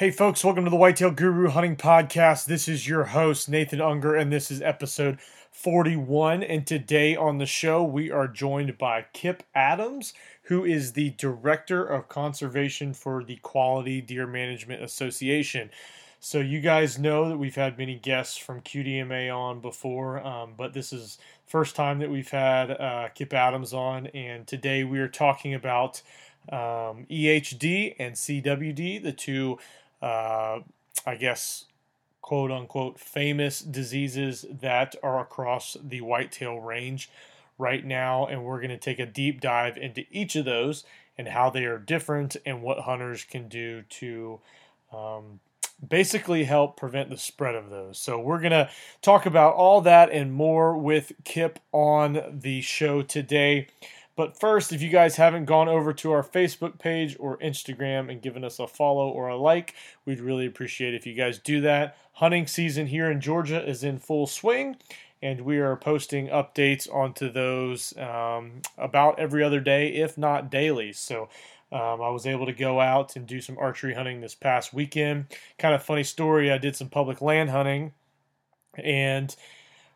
[0.00, 2.46] Hey, folks, welcome to the Whitetail Guru Hunting Podcast.
[2.46, 5.18] This is your host, Nathan Unger, and this is episode
[5.50, 6.42] 41.
[6.42, 11.84] And today on the show, we are joined by Kip Adams, who is the Director
[11.84, 15.68] of Conservation for the Quality Deer Management Association.
[16.18, 20.72] So, you guys know that we've had many guests from QDMA on before, um, but
[20.72, 25.08] this is first time that we've had uh, Kip Adams on, and today we are
[25.08, 26.00] talking about
[26.48, 29.58] um, EHD and CWD, the two
[30.02, 30.60] uh,
[31.06, 31.66] I guess,
[32.22, 37.10] quote unquote, famous diseases that are across the whitetail range
[37.58, 38.26] right now.
[38.26, 40.84] And we're going to take a deep dive into each of those
[41.18, 44.40] and how they are different and what hunters can do to
[44.92, 45.40] um,
[45.86, 47.98] basically help prevent the spread of those.
[47.98, 48.70] So, we're going to
[49.02, 53.68] talk about all that and more with Kip on the show today.
[54.20, 58.20] But first, if you guys haven't gone over to our Facebook page or Instagram and
[58.20, 59.74] given us a follow or a like,
[60.04, 61.96] we'd really appreciate if you guys do that.
[62.12, 64.76] Hunting season here in Georgia is in full swing,
[65.22, 70.92] and we are posting updates onto those um, about every other day, if not daily.
[70.92, 71.30] So
[71.72, 75.28] um, I was able to go out and do some archery hunting this past weekend.
[75.58, 76.52] Kind of funny story.
[76.52, 77.94] I did some public land hunting,
[78.74, 79.34] and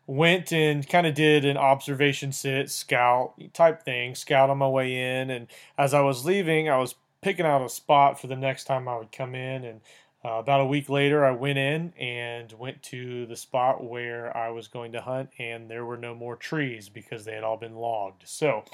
[0.06, 5.20] went and kind of did an observation sit scout type thing scout on my way
[5.20, 5.46] in and
[5.78, 8.96] as i was leaving i was picking out a spot for the next time i
[8.96, 9.80] would come in and
[10.24, 14.50] uh, about a week later i went in and went to the spot where i
[14.50, 17.76] was going to hunt and there were no more trees because they had all been
[17.76, 18.22] logged.
[18.26, 18.64] So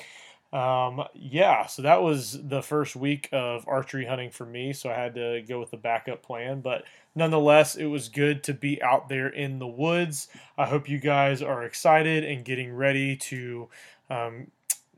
[0.53, 4.95] um, yeah so that was the first week of archery hunting for me so i
[4.95, 6.85] had to go with the backup plan but
[7.15, 10.29] nonetheless, it was good to be out there in the woods.
[10.57, 13.69] I hope you guys are excited and getting ready to
[14.09, 14.49] um,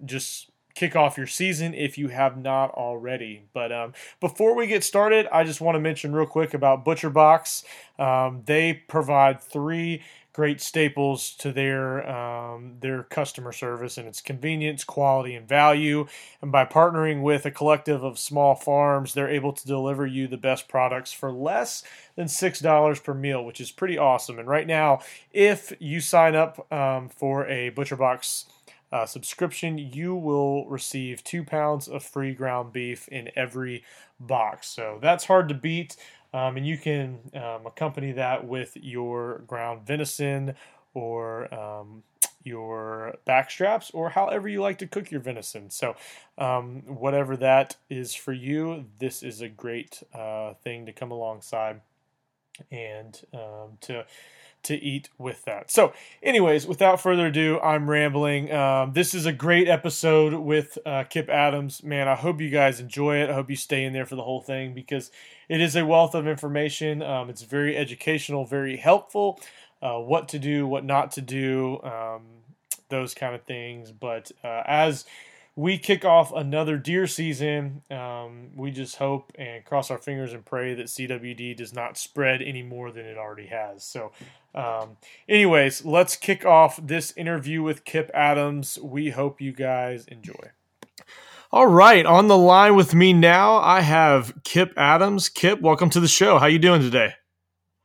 [0.04, 3.44] just kick off your season if you have not already.
[3.52, 7.64] But um, before we get started, I just want to mention real quick about ButcherBox.
[7.98, 14.84] Um, they provide three great staples to their um, their customer service and its convenience,
[14.84, 16.06] quality, and value.
[16.40, 20.36] And by partnering with a collective of small farms, they're able to deliver you the
[20.38, 21.82] best products for less
[22.16, 24.38] than six dollars per meal, which is pretty awesome.
[24.38, 25.00] And right now,
[25.32, 28.46] if you sign up um, for a ButcherBox
[28.90, 33.84] uh, subscription, you will receive two pounds of free ground beef in every
[34.20, 34.68] box.
[34.68, 35.96] So that's hard to beat.
[36.34, 40.54] Um, and you can um, accompany that with your ground venison
[40.94, 42.02] or um,
[42.44, 45.70] your back straps or however you like to cook your venison.
[45.70, 45.96] So,
[46.38, 51.80] um, whatever that is for you, this is a great uh, thing to come alongside
[52.70, 54.04] and um, to
[54.64, 55.70] to eat with that.
[55.70, 55.92] So,
[56.22, 58.52] anyways, without further ado, I'm rambling.
[58.52, 61.82] Um, this is a great episode with uh, Kip Adams.
[61.82, 63.30] Man, I hope you guys enjoy it.
[63.30, 65.10] I hope you stay in there for the whole thing because
[65.48, 67.02] it is a wealth of information.
[67.02, 69.40] Um, it's very educational, very helpful.
[69.80, 72.22] Uh, what to do, what not to do, um,
[72.88, 73.90] those kind of things.
[73.90, 75.04] But uh, as
[75.54, 77.82] we kick off another deer season.
[77.90, 82.40] Um, we just hope and cross our fingers and pray that CWD does not spread
[82.40, 83.84] any more than it already has.
[83.84, 84.12] So,
[84.54, 84.96] um,
[85.28, 88.78] anyways, let's kick off this interview with Kip Adams.
[88.82, 90.50] We hope you guys enjoy.
[91.50, 95.28] All right, on the line with me now, I have Kip Adams.
[95.28, 96.38] Kip, welcome to the show.
[96.38, 97.12] How you doing today?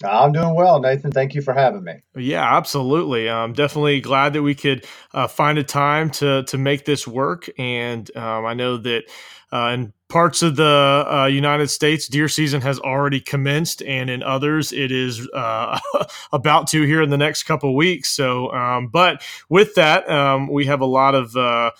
[0.03, 1.11] I'm doing well, Nathan.
[1.11, 1.93] Thank you for having me.
[2.15, 3.29] Yeah, absolutely.
[3.29, 7.49] I'm definitely glad that we could uh, find a time to to make this work.
[7.57, 9.03] And um, I know that
[9.51, 14.21] uh, in parts of the uh, United States, deer season has already commenced, and in
[14.21, 15.79] others, it is uh,
[16.31, 18.11] about to here in the next couple weeks.
[18.11, 21.71] So, um, but with that, um, we have a lot of uh,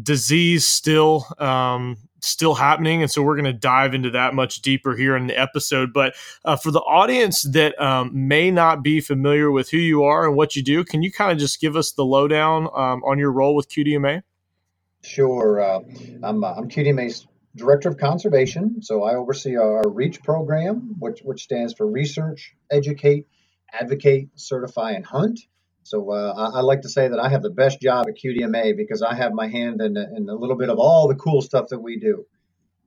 [0.00, 1.96] disease still um,
[2.26, 3.02] still happening.
[3.02, 5.92] And so we're going to dive into that much deeper here in the episode.
[5.92, 6.14] But
[6.44, 10.36] uh, for the audience that um, may not be familiar with who you are and
[10.36, 13.32] what you do, can you kind of just give us the lowdown um, on your
[13.32, 14.22] role with QDMA?
[15.02, 15.60] Sure.
[15.60, 15.80] Uh,
[16.22, 17.26] I'm, uh, I'm QDMA's
[17.56, 18.82] Director of Conservation.
[18.82, 23.26] So I oversee our REACH program, which, which stands for Research, Educate,
[23.72, 25.40] Advocate, Certify, and Hunt.
[25.84, 28.74] So uh, I, I, like to say that I have the best job at QDMA
[28.74, 31.68] because I have my hand in, in a little bit of all the cool stuff
[31.68, 32.24] that we do.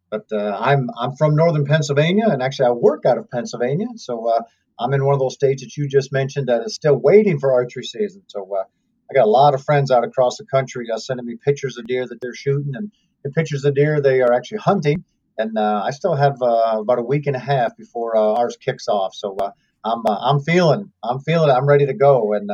[0.10, 3.88] But uh, I'm I'm from northern Pennsylvania, and actually I work out of Pennsylvania.
[3.98, 4.42] So uh,
[4.80, 7.54] I'm in one of those states that you just mentioned that is still waiting for
[7.54, 8.24] archery season.
[8.28, 8.64] So uh,
[9.12, 11.86] I got a lot of friends out across the country uh, sending me pictures of
[11.86, 12.92] deer that they're shooting, and
[13.24, 15.04] the pictures of deer they are actually hunting.
[15.38, 19.14] And uh, I still have about a week and a half before ours kicks off.
[19.14, 19.38] So
[19.84, 22.50] I'm I'm feeling I'm feeling I'm ready to go, and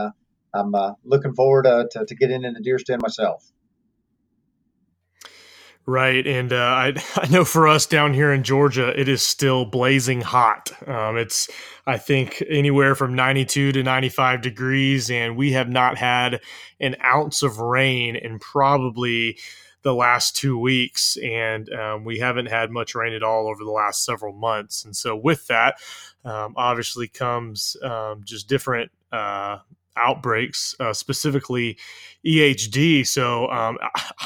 [0.53, 3.51] I'm uh, looking forward uh, to, to getting in the deer stand myself.
[5.85, 9.65] Right, and uh, I I know for us down here in Georgia, it is still
[9.65, 10.71] blazing hot.
[10.87, 11.49] Um, it's
[11.85, 16.41] I think anywhere from ninety two to ninety five degrees, and we have not had
[16.79, 19.37] an ounce of rain in probably
[19.81, 23.71] the last two weeks, and um, we haven't had much rain at all over the
[23.71, 24.85] last several months.
[24.85, 25.75] And so, with that,
[26.23, 29.57] um, obviously comes um, just different uh,
[29.97, 31.77] outbreaks, uh, specifically
[32.25, 33.05] EHD.
[33.05, 33.77] So um,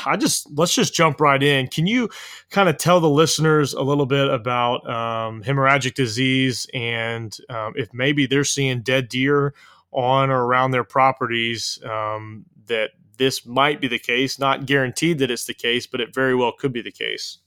[0.06, 1.68] I just let's just jump right in.
[1.68, 2.10] Can you
[2.50, 7.94] kind of tell the listeners a little bit about um, hemorrhagic disease and um, if
[7.94, 9.54] maybe they're seeing dead deer
[9.92, 14.40] on or around their properties um, that this might be the case?
[14.40, 17.40] Not guaranteed that it's the case, but it very well could be the case.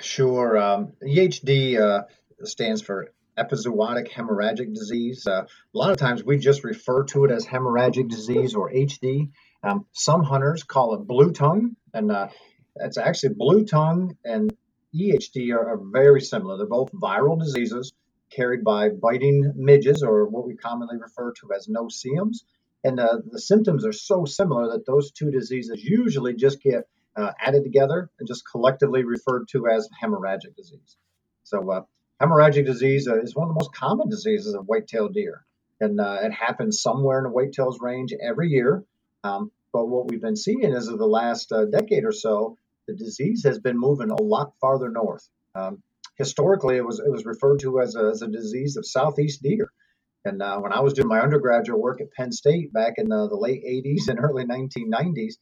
[0.00, 0.58] Sure.
[0.58, 2.02] Um, EHD uh,
[2.44, 5.26] stands for epizootic hemorrhagic disease.
[5.26, 9.30] Uh, a lot of times we just refer to it as hemorrhagic disease or HD.
[9.62, 12.28] Um, some hunters call it blue tongue, and uh,
[12.76, 14.54] it's actually blue tongue and
[14.94, 16.56] EHD are, are, very similar.
[16.56, 17.92] They're both viral diseases
[18.30, 22.44] carried by biting midges, or what we commonly refer to as no-see-ums.
[22.84, 26.86] And uh, the symptoms are so similar that those two diseases usually just get
[27.16, 30.96] uh, added together and just collectively referred to as hemorrhagic disease.
[31.44, 31.82] So uh,
[32.24, 35.44] hemorrhagic disease uh, is one of the most common diseases of white-tailed deer,
[35.80, 38.84] and uh, it happens somewhere in the whitetails range every year.
[39.22, 42.94] Um, but what we've been seeing is of the last uh, decade or so, the
[42.94, 45.28] disease has been moving a lot farther north.
[45.54, 45.82] Um,
[46.16, 49.70] historically, it was it was referred to as a, as a disease of southeast deer.
[50.24, 53.28] And uh, when I was doing my undergraduate work at Penn State back in the,
[53.28, 55.34] the late 80s and early 1990s,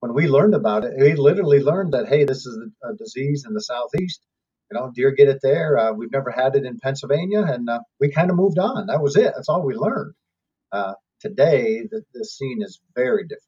[0.00, 3.54] when we learned about it, we literally learned that hey, this is a disease in
[3.54, 4.20] the southeast
[4.70, 5.78] you know, deer get it there.
[5.78, 8.86] Uh, we've never had it in Pennsylvania, and uh, we kind of moved on.
[8.86, 9.32] That was it.
[9.34, 10.14] That's all we learned.
[10.72, 13.40] Uh, today, the, the scene is very different.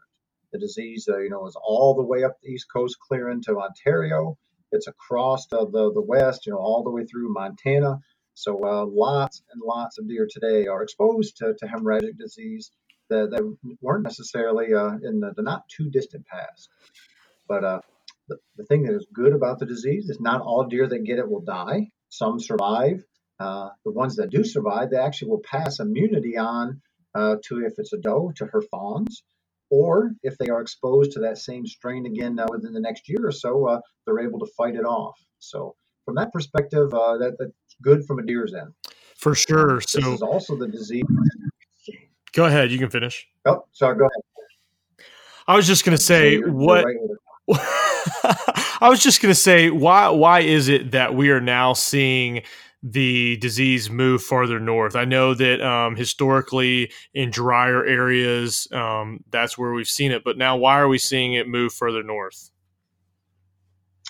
[0.53, 3.59] The disease, uh, you know, is all the way up the East Coast, clear into
[3.59, 4.37] Ontario.
[4.73, 8.01] It's across the, the, the West, you know, all the way through Montana.
[8.35, 12.71] So uh, lots and lots of deer today are exposed to, to hemorrhagic disease
[13.09, 16.69] that, that weren't necessarily uh, in the, the, not too distant past.
[17.49, 17.83] But
[18.29, 21.19] the, the thing that is good about the disease is not all deer that get
[21.19, 21.89] it will die.
[22.09, 23.03] Some survive.
[23.39, 26.81] Uh, the ones that do survive, they actually will pass immunity on
[27.15, 29.23] uh, to, if it's a doe, to her fawns.
[29.71, 33.27] Or if they are exposed to that same strain again uh, within the next year
[33.27, 35.19] or so, uh, they're able to fight it off.
[35.41, 35.75] So,
[36.05, 37.53] from that perspective, uh, that, that's
[37.83, 38.73] good from a deer's end.
[39.17, 39.81] For sure.
[39.81, 41.03] So, this is also the disease.
[42.33, 42.71] Go ahead.
[42.71, 43.27] You can finish.
[43.45, 43.97] Oh, sorry.
[43.99, 45.07] Go ahead.
[45.49, 46.85] I was just going to say so what.
[46.85, 46.97] Right
[48.81, 52.43] I was just going to say why why is it that we are now seeing
[52.83, 54.95] the disease move farther north?
[54.95, 60.37] I know that um, historically in drier areas um, that's where we've seen it, but
[60.37, 62.51] now why are we seeing it move further north?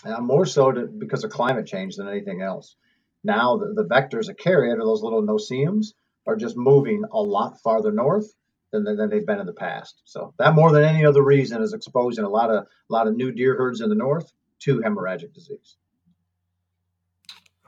[0.05, 2.77] Uh, more so to, because of climate change than anything else.
[3.23, 5.95] Now the, the vectors that carry it, or those little no-see-ums,
[6.27, 8.27] are just moving a lot farther north
[8.73, 10.03] than, than they've been in the past.
[10.05, 13.17] So that more than any other reason is exposing a lot of a lot of
[13.17, 15.77] new deer herds in the north to hemorrhagic disease.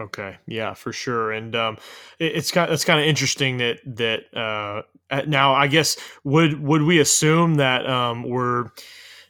[0.01, 1.77] Okay, yeah, for sure, and um,
[2.21, 4.83] it, it's kind it's kind of interesting that that uh,
[5.27, 8.71] now I guess would would we assume that um, we're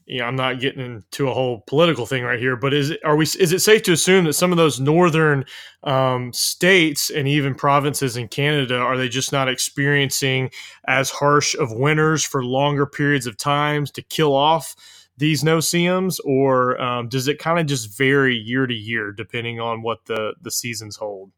[0.08, 3.14] you know, I'm not getting into a whole political thing right here, but is are
[3.14, 3.24] we?
[3.24, 5.44] Is it safe to assume that some of those northern
[5.82, 10.50] um, states and even provinces in Canada are they just not experiencing
[10.86, 14.74] as harsh of winters for longer periods of times to kill off
[15.18, 19.82] these no-see-ums, or um, does it kind of just vary year to year depending on
[19.82, 21.32] what the the seasons hold?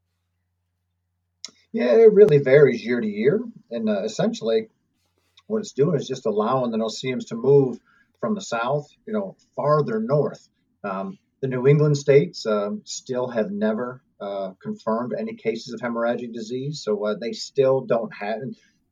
[1.73, 4.69] Yeah, it really varies year to year, and uh, essentially,
[5.47, 7.79] what it's doing is just allowing the no-see-ums to move
[8.21, 10.49] from the south, you know, farther north.
[10.85, 16.35] Um, the New England states um, still have never uh, confirmed any cases of hemorrhagic
[16.35, 18.41] disease, so uh, they still don't have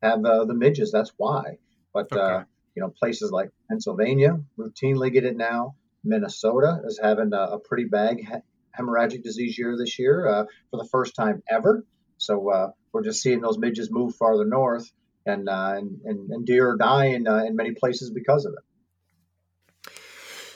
[0.02, 0.90] have uh, the midges.
[0.92, 1.59] That's why.
[1.92, 2.45] But uh, okay.
[2.75, 5.75] You know, places like Pennsylvania routinely get it now.
[6.05, 8.19] Minnesota is having a, a pretty bad
[8.79, 11.85] hemorrhagic disease year this year uh, for the first time ever.
[12.19, 14.91] So uh, we're just seeing those midges move farther north,
[15.27, 18.65] and and, and, and deer are dying in many places because of it.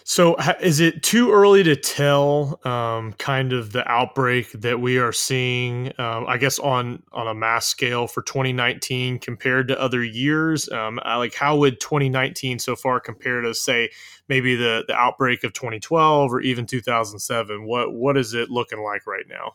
[0.05, 5.13] So, is it too early to tell um, kind of the outbreak that we are
[5.13, 5.93] seeing?
[5.99, 10.69] Um, I guess on on a mass scale for 2019 compared to other years.
[10.71, 13.91] Um, like, how would 2019 so far compare to say
[14.29, 17.67] maybe the the outbreak of 2012 or even 2007?
[17.67, 19.55] What what is it looking like right now?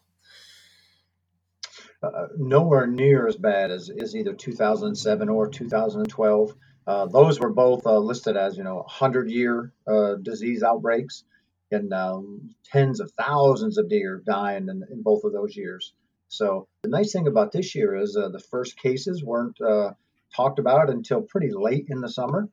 [2.04, 6.54] Uh, nowhere near as bad as, as either 2007 or 2012.
[6.88, 11.25] Uh, those were both uh, listed as you know 100 year uh, disease outbreaks,
[11.70, 15.94] and um, tens of thousands of deer dying in, in, both of those years.
[16.29, 19.91] So the nice thing about this year is uh, the first cases weren't uh,
[20.34, 22.48] talked about until pretty late in the summer,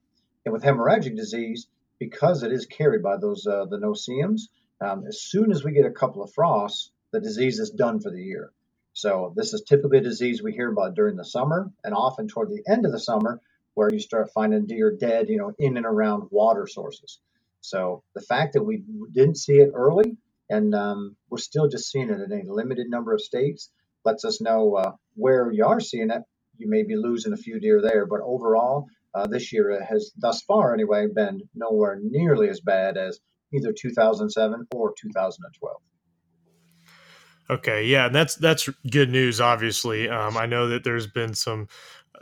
[0.45, 1.69] and with hemorrhagic disease,
[2.01, 4.49] because it is carried by those uh, the no-see-ums,
[4.81, 8.11] um, as soon as we get a couple of frosts, the disease is done for
[8.11, 8.51] the year.
[8.95, 12.51] So this is typically a disease we hear about during the summer and often toward
[12.51, 13.41] the end of the summer
[13.75, 17.19] where you start finding deer dead, you know, in and around water sources.
[17.61, 20.17] So the fact that we didn't see it early
[20.51, 23.71] and um, we're still just seeing it in a limited number of states
[24.05, 26.23] lets us know uh, where you are seeing it.
[26.59, 30.43] You may be losing a few deer there, but overall, uh, this year has thus
[30.43, 33.21] far anyway been nowhere nearly as bad as
[33.53, 35.77] either 2007 or 2012.
[37.51, 39.41] Okay, yeah, that's that's good news.
[39.41, 41.69] Obviously, um, I know that there's been some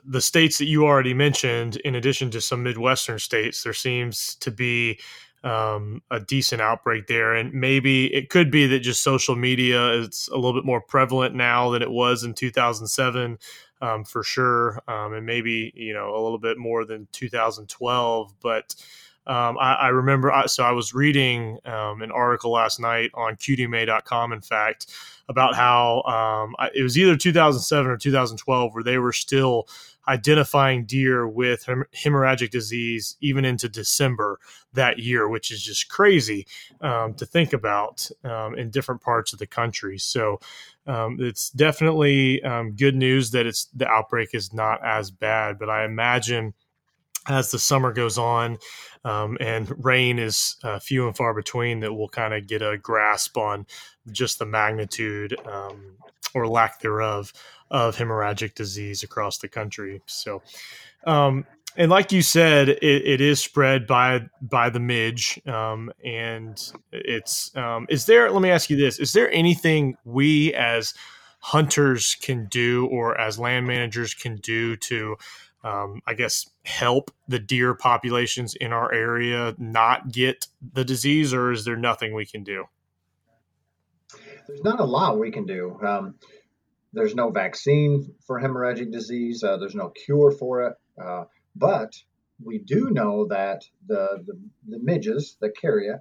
[0.04, 4.50] the states that you already mentioned, in addition to some Midwestern states, there seems to
[4.50, 4.99] be
[5.44, 7.35] um, a decent outbreak there.
[7.35, 11.35] And maybe it could be that just social media is a little bit more prevalent
[11.35, 13.38] now than it was in 2007,
[13.80, 14.80] um, for sure.
[14.87, 18.35] Um, and maybe, you know, a little bit more than 2012.
[18.40, 18.75] But
[19.26, 23.37] um, I, I, remember, I, so I was reading um, an article last night on
[23.37, 24.87] qdma.com, in fact,
[25.29, 29.69] about how um, it was either 2007 or 2012 where they were still
[30.09, 34.41] identifying deer with hem- hemorrhagic disease even into December
[34.73, 36.47] that year, which is just crazy
[36.81, 39.99] um, to think about um, in different parts of the country.
[39.99, 40.41] So
[40.87, 45.71] um, it's definitely um, good news that it's the outbreak is not as bad, but
[45.71, 46.55] I imagine
[47.29, 48.59] as the summer goes on
[49.05, 52.79] um, and rain is uh, few and far between that we'll kind of get a
[52.79, 53.67] grasp on
[54.11, 55.97] just the magnitude um,
[56.35, 57.33] or lack thereof
[57.71, 60.02] of hemorrhagic disease across the country.
[60.07, 60.43] So
[61.05, 66.73] um, and like you said it, it is spread by by the midge um, and
[66.93, 70.95] it's um, is there let me ask you this is there anything we as
[71.38, 75.17] hunters can do or as land managers can do to
[75.64, 81.52] um, I guess, help the deer populations in our area not get the disease, or
[81.52, 82.64] is there nothing we can do?
[84.47, 85.78] There's not a lot we can do.
[85.87, 86.16] Um,
[86.92, 89.42] there's no vaccine for hemorrhagic disease.
[89.42, 90.75] Uh, there's no cure for it.
[91.02, 91.25] Uh,
[91.57, 91.92] but
[92.45, 94.38] we do know that the, the,
[94.69, 96.00] the midges that carry it,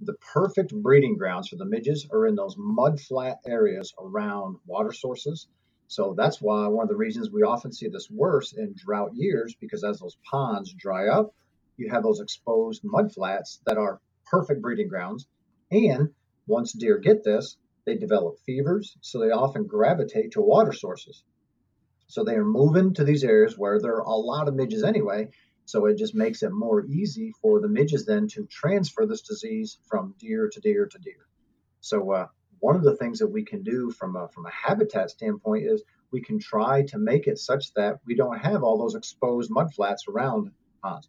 [0.00, 4.92] the perfect breeding grounds for the midges are in those mud flat areas around water
[4.92, 5.48] sources
[5.88, 9.54] so that's why one of the reasons we often see this worse in drought years,
[9.60, 11.34] because as those ponds dry up,
[11.76, 15.26] you have those exposed mudflats that are perfect breeding grounds.
[15.70, 16.10] And
[16.46, 21.22] once deer get this, they develop fevers, so they often gravitate to water sources.
[22.08, 25.28] So they are moving to these areas where there are a lot of midges anyway.
[25.66, 29.78] So it just makes it more easy for the midges then to transfer this disease
[29.88, 31.26] from deer to deer to deer.
[31.80, 32.26] So uh,
[32.60, 35.82] one of the things that we can do from a, from a habitat standpoint is
[36.12, 40.08] we can try to make it such that we don't have all those exposed mudflats
[40.08, 40.50] around
[40.82, 41.08] ponds.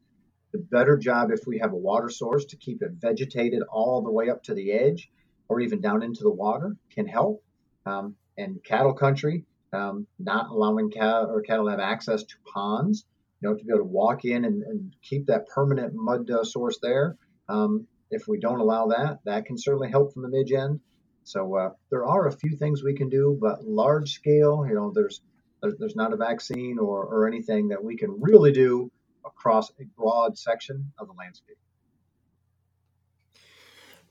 [0.51, 4.11] The better job if we have a water source to keep it vegetated all the
[4.11, 5.09] way up to the edge
[5.49, 7.43] or even down into the water can help.
[7.85, 13.05] Um, and cattle country, um, not allowing cattle or cattle to have access to ponds,
[13.41, 16.43] you know, to be able to walk in and, and keep that permanent mud uh,
[16.43, 17.17] source there.
[17.49, 20.79] Um, if we don't allow that, that can certainly help from the midge end.
[21.27, 24.93] So uh, there are a few things we can do, but large scale, you know,
[24.95, 25.19] there's
[25.61, 28.89] there's not a vaccine or, or anything that we can really do
[29.25, 31.57] across a broad section of the landscape.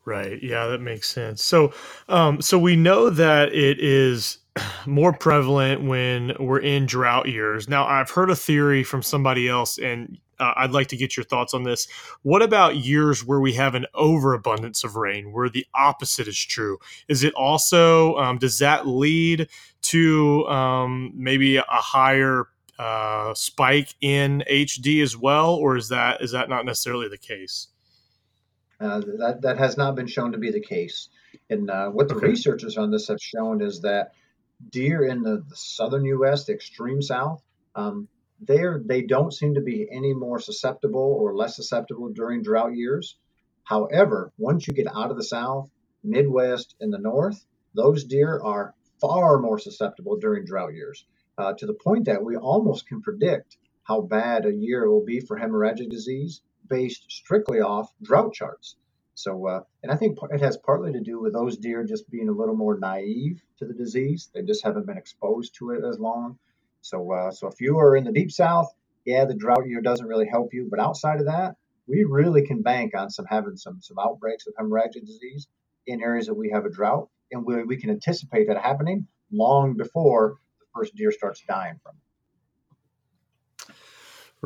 [0.04, 0.42] Right.
[0.42, 1.42] Yeah, that makes sense.
[1.42, 1.72] So,
[2.08, 4.38] um, so we know that it is
[4.86, 7.68] more prevalent when we're in drought years.
[7.68, 11.24] Now, I've heard a theory from somebody else, and uh, I'd like to get your
[11.24, 11.88] thoughts on this.
[12.22, 16.78] What about years where we have an overabundance of rain, where the opposite is true?
[17.08, 19.48] Is it also um, does that lead
[19.82, 22.48] to um, maybe a higher
[22.78, 27.68] uh, spike in HD as well, or is that is that not necessarily the case?
[28.78, 31.08] Uh, that that has not been shown to be the case.
[31.48, 32.28] And uh, what the okay.
[32.28, 34.12] researchers on this have shown is that
[34.70, 37.42] deer in the, the southern U.S., the extreme south,
[37.74, 38.08] um,
[38.40, 43.16] there they don't seem to be any more susceptible or less susceptible during drought years.
[43.64, 45.70] However, once you get out of the south,
[46.04, 47.44] Midwest, and the north,
[47.74, 51.06] those deer are far more susceptible during drought years,
[51.38, 55.20] uh, to the point that we almost can predict how bad a year will be
[55.20, 58.76] for hemorrhagic disease based strictly off drought charts.
[59.16, 62.28] So, uh, and I think it has partly to do with those deer just being
[62.28, 64.28] a little more naive to the disease.
[64.34, 66.38] They just haven't been exposed to it as long.
[66.82, 68.70] So, uh, so if you are in the deep south,
[69.06, 71.56] yeah, the drought year doesn't really help you, but outside of that,
[71.88, 75.46] we really can bank on some having some some outbreaks of hemorrhagic disease
[75.86, 79.76] in areas that we have a drought, and we, we can anticipate that happening long
[79.78, 82.05] before the first deer starts dying from it.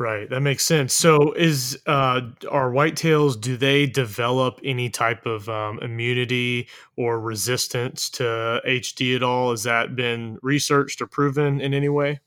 [0.01, 0.93] Right, that makes sense.
[0.93, 3.39] So, is uh, are whitetails?
[3.39, 9.51] Do they develop any type of um, immunity or resistance to HD at all?
[9.51, 12.19] Has that been researched or proven in any way?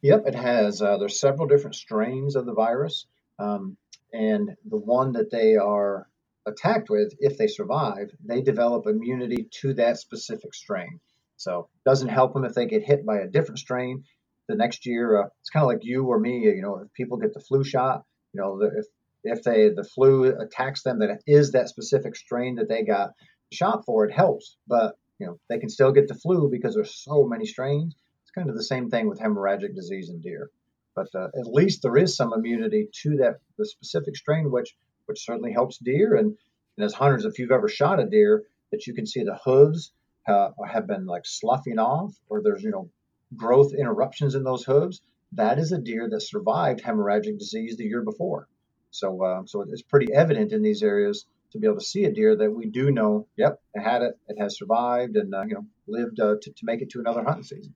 [0.00, 0.80] Yep, it has.
[0.80, 3.04] Uh, there's several different strains of the virus,
[3.38, 3.76] um,
[4.14, 6.08] and the one that they are
[6.46, 11.00] attacked with, if they survive, they develop immunity to that specific strain.
[11.36, 14.04] So, doesn't help them if they get hit by a different strain
[14.52, 15.22] the next year.
[15.22, 16.44] Uh, it's kind of like you or me.
[16.44, 18.86] You know, if people get the flu shot, you know, if
[19.24, 23.10] if they the flu attacks them, that is that specific strain that they got
[23.52, 24.04] shot for.
[24.04, 27.46] It helps, but you know, they can still get the flu because there's so many
[27.46, 27.94] strains.
[28.22, 30.50] It's kind of the same thing with hemorrhagic disease in deer.
[30.94, 34.74] But uh, at least there is some immunity to that the specific strain, which
[35.06, 36.16] which certainly helps deer.
[36.16, 36.36] And,
[36.76, 39.92] and as hunters, if you've ever shot a deer, that you can see the hooves
[40.26, 42.90] uh, have been like sloughing off, or there's you know
[43.36, 48.02] growth interruptions in those hooves, that is a deer that survived hemorrhagic disease the year
[48.02, 48.48] before.
[48.90, 52.12] So, uh, so it's pretty evident in these areas to be able to see a
[52.12, 55.54] deer that we do know, yep, it had it, it has survived, and uh, you
[55.54, 57.74] know lived uh, to, to make it to another hunting season.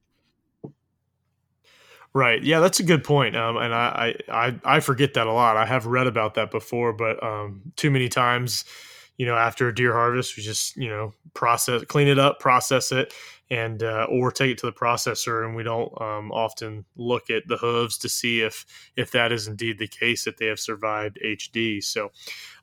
[2.14, 2.42] Right.
[2.42, 3.36] Yeah, that's a good point.
[3.36, 5.58] Um, and I, I, I forget that a lot.
[5.58, 8.64] I have read about that before, but um, too many times
[9.16, 12.92] you know, after a deer harvest, we just, you know, process, clean it up, process
[12.92, 13.14] it,
[13.50, 15.44] and uh, or take it to the processor.
[15.44, 18.64] And we don't um, often look at the hooves to see if
[18.96, 21.82] if that is indeed the case that they have survived HD.
[21.82, 22.10] So,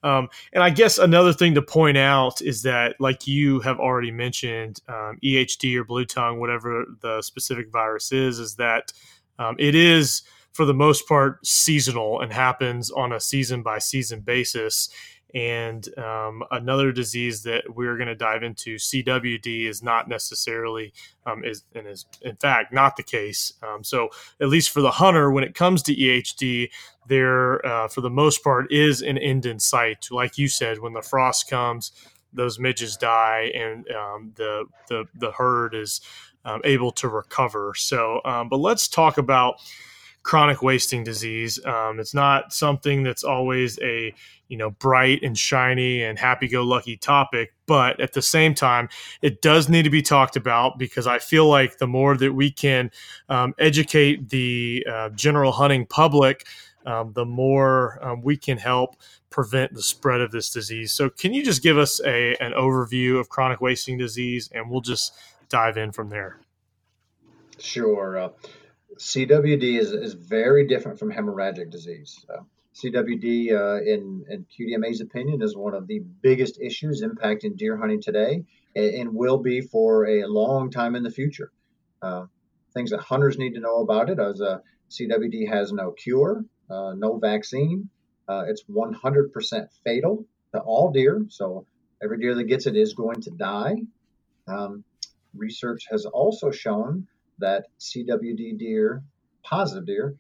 [0.04, 4.12] um, and I guess another thing to point out is that, like you have already
[4.12, 8.92] mentioned, um, EHD or blue tongue, whatever the specific virus is, is that
[9.40, 10.24] um, it is
[10.54, 14.90] for the most part seasonal and happens on a season by season basis
[15.34, 20.94] and um, another disease that we're going to dive into, CWD, is not necessarily
[21.26, 23.54] um, is and is in fact not the case.
[23.64, 26.70] Um, so at least for the hunter, when it comes to EHD,
[27.08, 30.08] there uh, for the most part is an end in sight.
[30.12, 31.92] Like you said, when the frost comes,
[32.32, 36.02] those midges die, and um, the the the herd is
[36.46, 37.74] um, able to recover.
[37.76, 39.56] So, um, but let's talk about
[40.24, 41.64] chronic wasting disease.
[41.66, 44.14] Um, it's not something that's always a
[44.54, 48.88] you know bright and shiny and happy-go-lucky topic, but at the same time,
[49.24, 52.52] it does need to be talked about because I feel like the more that we
[52.52, 52.92] can
[53.30, 56.46] um, educate the uh, general hunting public.
[56.86, 58.98] Um, the more um, we can help
[59.32, 60.92] prevent the spread of this disease.
[60.92, 64.82] So, can you just give us a an overview of chronic wasting disease, and we'll
[64.82, 65.14] just
[65.50, 66.42] dive in from there?
[67.58, 68.20] Sure.
[68.20, 68.30] Uh,
[69.00, 72.24] CWD is, is very different from hemorrhagic disease.
[72.74, 78.02] CWD, uh, in, in QDMA's opinion, is one of the biggest issues impacting deer hunting
[78.02, 78.44] today
[78.76, 81.52] and, and will be for a long time in the future.
[82.02, 82.26] Uh,
[82.74, 84.58] things that hunters need to know about it as uh,
[84.90, 87.90] CWD has no cure, uh, no vaccine.
[88.28, 91.26] Uh, it's 100% fatal to all deer.
[91.30, 91.68] So
[92.02, 93.76] every deer that gets it is going to die.
[94.48, 94.84] Um,
[95.36, 97.08] research has also shown
[97.40, 99.04] that CWD deer,
[99.44, 100.16] positive deer,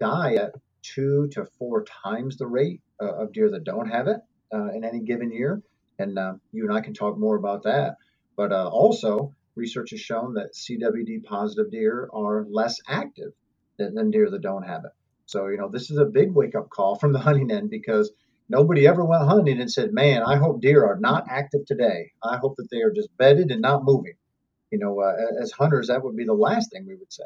[0.00, 0.52] die at
[0.84, 4.18] two to four times the rate uh, of deer that don't have it
[4.52, 5.62] uh, in any given year.
[5.98, 7.96] And uh, you and I can talk more about that.
[8.36, 13.32] But uh, also, research has shown that CWD positive deer are less active
[13.78, 14.92] than, than deer that don't have it.
[15.26, 18.10] So, you know, this is a big wake up call from the hunting end because
[18.48, 22.12] nobody ever went hunting and said, man, I hope deer are not active today.
[22.22, 24.14] I hope that they are just bedded and not moving
[24.74, 27.22] you know, uh, as hunters, that would be the last thing we would say.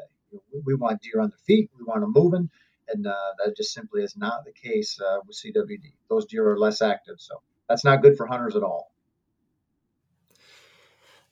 [0.65, 2.49] We want deer on their feet, we want them moving,
[2.93, 5.93] and uh, that just simply is not the case uh, with CWD.
[6.09, 8.91] Those deer are less active, so that's not good for hunters at all.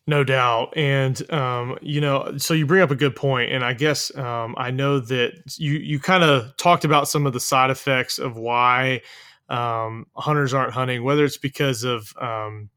[0.09, 0.71] No doubt.
[0.77, 4.55] And, um, you know, so you bring up a good point, And I guess um,
[4.57, 8.37] I know that you, you kind of talked about some of the side effects of
[8.37, 9.01] why
[9.49, 12.69] um, hunters aren't hunting, whether it's because of, um,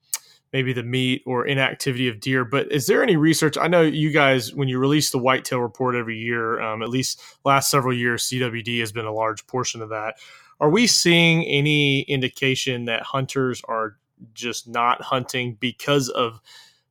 [0.53, 2.45] maybe the meat or inactivity of deer.
[2.45, 3.57] But is there any research?
[3.57, 7.21] I know you guys, when you release the whitetail report every year, um, at least
[7.45, 10.17] last several years, CWD has been a large portion of that.
[10.61, 13.97] Are we seeing any indication that hunters are
[14.35, 16.41] just not hunting because of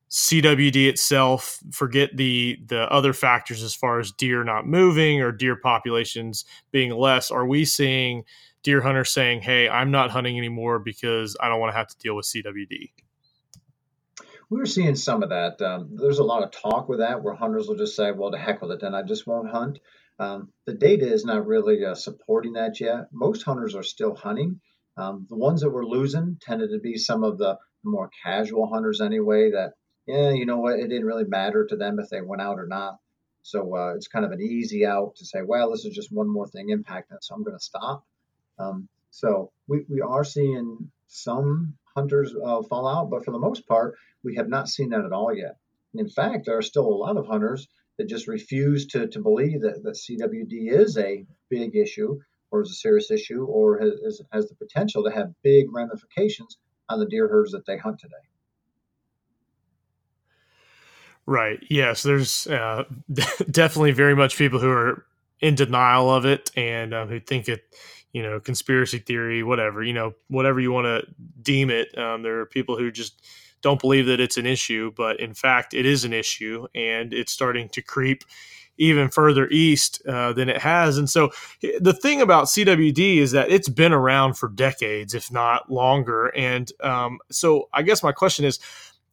[0.10, 1.60] CWD itself?
[1.72, 6.92] Forget the the other factors as far as deer not moving or deer populations being
[6.92, 7.30] less.
[7.30, 8.24] Are we seeing
[8.64, 11.98] deer hunters saying, "Hey, I'm not hunting anymore because I don't want to have to
[12.00, 12.92] deal with CWD"?
[14.50, 15.62] We are seeing some of that.
[15.62, 18.38] Um, there's a lot of talk with that where hunters will just say, well, to
[18.38, 19.80] heck with it, then I just won't hunt.
[20.18, 23.08] Um, the data is not really uh, supporting that yet.
[23.12, 24.60] Most hunters are still hunting.
[24.98, 29.00] Um, the ones that we're losing tended to be some of the more casual hunters
[29.00, 29.52] anyway.
[29.52, 29.74] That
[30.06, 32.68] yeah, you know what, it didn't really matter to them if they went out or
[32.68, 32.98] not.
[33.44, 36.28] So uh, it's kind of an easy out to say, well, this is just one
[36.28, 38.04] more thing impacting so I'm going to stop.
[38.58, 43.68] Um, so we, we are seeing some hunters uh, fall out, but for the most
[43.68, 45.58] part, we have not seen that at all yet.
[45.94, 49.62] In fact, there are still a lot of hunters that just refuse to, to believe
[49.62, 52.20] that, that CWD is a big issue
[52.52, 56.58] or is a serious issue or has, has the potential to have big ramifications
[56.88, 58.16] on the deer herds that they hunt today.
[61.26, 61.60] Right.
[61.70, 62.04] Yes.
[62.04, 62.86] There's uh,
[63.52, 65.06] definitely very much people who are
[65.42, 67.64] in denial of it and um, who think it,
[68.14, 71.96] you know, conspiracy theory, whatever, you know, whatever you want to deem it.
[71.98, 73.22] Um, there are people who just
[73.62, 77.32] don't believe that it's an issue, but in fact, it is an issue and it's
[77.32, 78.24] starting to creep
[78.80, 80.98] even further east uh, than it has.
[80.98, 81.32] And so
[81.82, 86.28] the thing about CWD is that it's been around for decades, if not longer.
[86.28, 88.58] And um, so I guess my question is,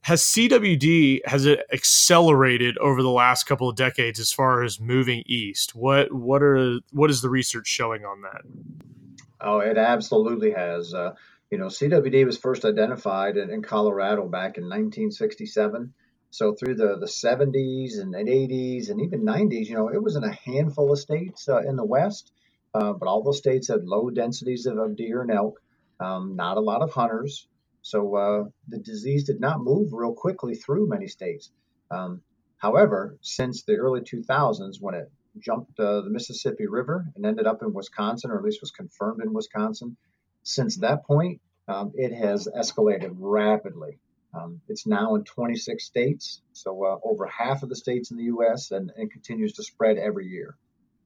[0.06, 5.24] has CWD has it accelerated over the last couple of decades as far as moving
[5.26, 5.74] east?
[5.74, 8.42] What what are what is the research showing on that?
[9.40, 10.94] Oh, it absolutely has.
[10.94, 11.14] Uh,
[11.50, 15.92] you know, CWD was first identified in, in, Colorado back in 1967.
[16.30, 20.22] So through the, the 70s and 80s and even 90s, you know, it was in
[20.22, 22.32] a handful of states uh, in the West,
[22.74, 25.60] uh, but all those states had low densities of, of deer and elk,
[25.98, 27.48] um, not a lot of hunters.
[27.86, 31.52] So uh, the disease did not move real quickly through many states.
[31.88, 32.20] Um,
[32.56, 37.62] however, since the early 2000s, when it jumped uh, the Mississippi River and ended up
[37.62, 39.96] in Wisconsin, or at least was confirmed in Wisconsin,
[40.42, 44.00] since that point, um, it has escalated rapidly.
[44.34, 48.24] Um, it's now in 26 states, so uh, over half of the states in the
[48.24, 50.56] U.S., and, and continues to spread every year.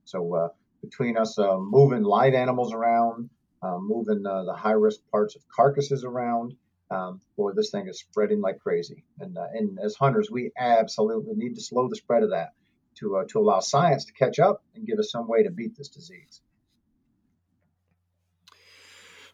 [0.07, 0.49] So uh,
[0.81, 3.29] between us uh, moving live animals around,
[3.62, 6.57] uh, moving uh, the high risk parts of carcasses around,
[6.90, 9.05] um, boy, this thing is spreading like crazy.
[9.20, 12.50] And, uh, and as hunters, we absolutely need to slow the spread of that
[12.96, 15.76] to, uh, to allow science to catch up and give us some way to beat
[15.76, 16.40] this disease.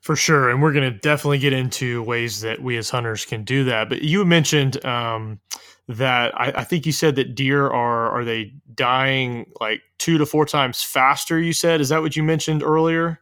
[0.03, 0.51] For sure.
[0.51, 3.89] And we're going to definitely get into ways that we as hunters can do that.
[3.89, 5.41] But you mentioned um,
[5.89, 10.27] that I, I, think you said that deer are, are they dying like two to
[10.27, 11.81] four times faster, you said?
[11.81, 13.19] Is that what you mentioned earlier?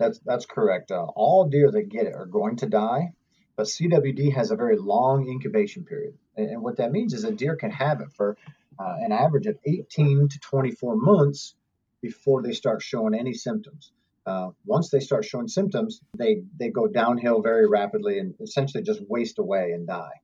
[0.00, 0.90] That's, that's correct.
[0.90, 3.12] Uh, all deer that get it are going to die
[3.58, 6.16] but CWD has a very long incubation period.
[6.36, 8.36] And, what that means is a deer can have it for
[8.78, 11.56] uh, an average of 18 to 24 months
[12.00, 13.90] before they start showing any symptoms.
[14.24, 19.00] Uh, once they start showing symptoms, they, they go downhill very rapidly and essentially just
[19.08, 20.20] waste away and die.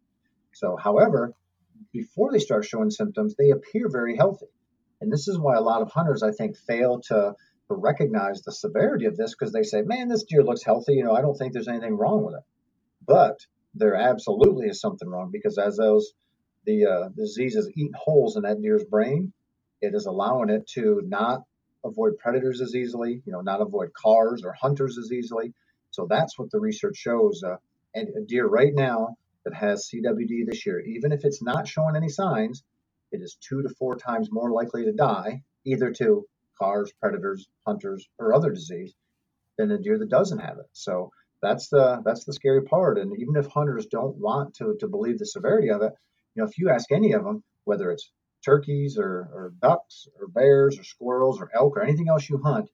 [0.52, 1.32] So, however,
[1.92, 4.52] before they start showing symptoms, they appear very healthy.
[5.00, 7.34] And this is why a lot of hunters, I think, fail to,
[7.68, 10.92] to recognize the severity of this because they say, man, this deer looks healthy.
[10.92, 12.44] You know, I don't think there's anything wrong with it.
[13.06, 13.38] But
[13.74, 16.12] there absolutely is something wrong because as those
[16.64, 17.08] the uh,
[17.76, 19.32] eating holes in that deer's brain,
[19.82, 21.42] it is allowing it to not
[21.84, 25.52] avoid predators as easily, you know, not avoid cars or hunters as easily.
[25.90, 27.42] So that's what the research shows.
[27.42, 27.56] Uh,
[27.94, 31.96] and a deer right now that has CWD this year, even if it's not showing
[31.96, 32.64] any signs,
[33.12, 36.26] it is two to four times more likely to die, either to
[36.58, 38.94] cars, predators, hunters, or other disease,
[39.58, 40.66] than a deer that doesn't have it.
[40.72, 41.10] So
[41.44, 42.98] that's the that's the scary part.
[42.98, 45.92] And even if hunters don't want to to believe the severity of it,
[46.34, 48.10] you know, if you ask any of them, whether it's
[48.44, 52.68] turkeys or, or ducks or bears or squirrels or elk or anything else you hunt,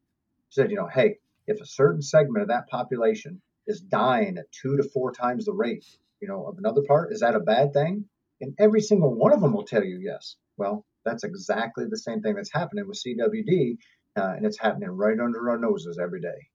[0.48, 4.76] said, you know, hey, if a certain segment of that population is dying at two
[4.76, 5.84] to four times the rate,
[6.20, 8.04] you know, of another part, is that a bad thing?
[8.40, 10.36] And every single one of them will tell you yes.
[10.56, 13.78] Well, that's exactly the same thing that's happening with CWD,
[14.16, 16.48] uh, and it's happening right under our noses every day.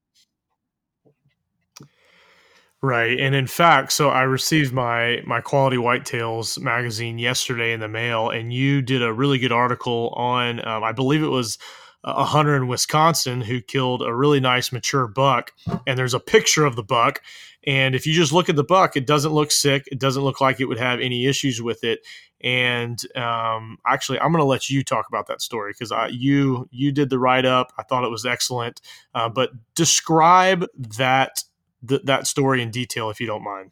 [2.85, 3.19] Right.
[3.19, 8.29] And in fact, so I received my my Quality Whitetails magazine yesterday in the mail,
[8.29, 11.57] and you did a really good article on, um, I believe it was
[12.03, 15.51] a hunter in Wisconsin who killed a really nice mature buck.
[15.87, 17.23] And there's a picture of the buck.
[17.65, 19.85] And if you just look at the buck, it doesn't look sick.
[19.91, 22.05] It doesn't look like it would have any issues with it.
[22.39, 26.91] And um, actually, I'm going to let you talk about that story because you you
[26.91, 27.73] did the write up.
[27.79, 28.79] I thought it was excellent.
[29.15, 30.67] Uh, but describe
[30.99, 31.43] that
[31.87, 33.71] th- that story in detail, if you don't mind.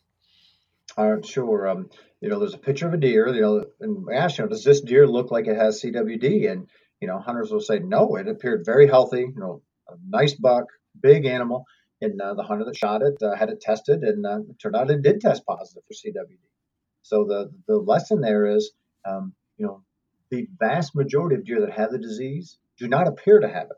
[0.98, 1.68] Uh, sure.
[1.68, 1.90] Um,
[2.22, 3.28] you know, there's a picture of a deer.
[3.34, 6.52] You know, and asked, you know, does this deer look like it has CWD?
[6.52, 6.68] And
[7.02, 8.16] you know, hunters will say no.
[8.16, 9.22] It appeared very healthy.
[9.22, 10.66] You know, a nice buck,
[11.00, 11.66] big animal.
[12.02, 14.76] And uh, the hunter that shot it uh, had it tested, and uh, it turned
[14.76, 16.38] out it did test positive for CWD.
[17.02, 18.72] So the the lesson there is,
[19.06, 19.84] um, you know,
[20.30, 23.78] the vast majority of deer that have the disease do not appear to have it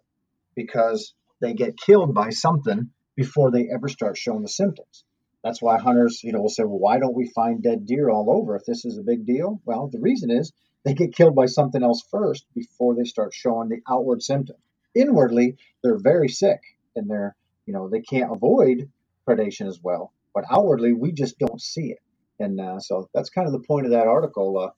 [0.55, 5.04] because they get killed by something before they ever start showing the symptoms.
[5.43, 8.32] That's why hunters, you know, will say, well, why don't we find dead deer all
[8.32, 9.62] over if this is a big deal?
[9.63, 10.51] Well, the reason is
[10.84, 14.56] they get killed by something else first before they start showing the outward symptom.
[14.95, 16.62] Inwardly, they're very sick
[16.95, 18.89] and they're, you know, they can't avoid
[19.28, 20.13] predation as well.
[20.34, 21.99] But outwardly, we just don't see it.
[22.39, 24.58] And uh, so that's kind of the point of that article.
[24.58, 24.69] Uh,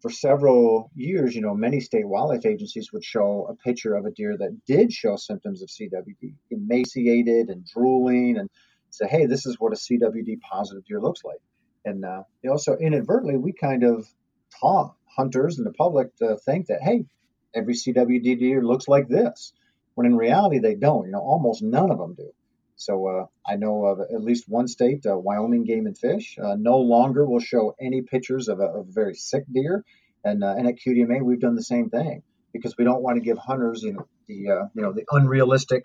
[0.00, 4.10] for several years, you know, many state wildlife agencies would show a picture of a
[4.10, 8.48] deer that did show symptoms of CWD, emaciated and drooling, and
[8.90, 11.40] say, hey, this is what a CWD positive deer looks like.
[11.84, 14.06] And uh, also inadvertently, we kind of
[14.60, 17.04] taught hunters and the public to think that, hey,
[17.54, 19.52] every CWD deer looks like this,
[19.94, 21.06] when in reality they don't.
[21.06, 22.30] You know, almost none of them do.
[22.80, 26.56] So uh, I know of at least one state, uh, Wyoming Game and Fish, uh,
[26.58, 29.84] no longer will show any pictures of a, of a very sick deer,
[30.24, 32.22] and uh, and at QDMA we've done the same thing
[32.54, 35.82] because we don't want to give hunters you know the uh, you know the unrealistic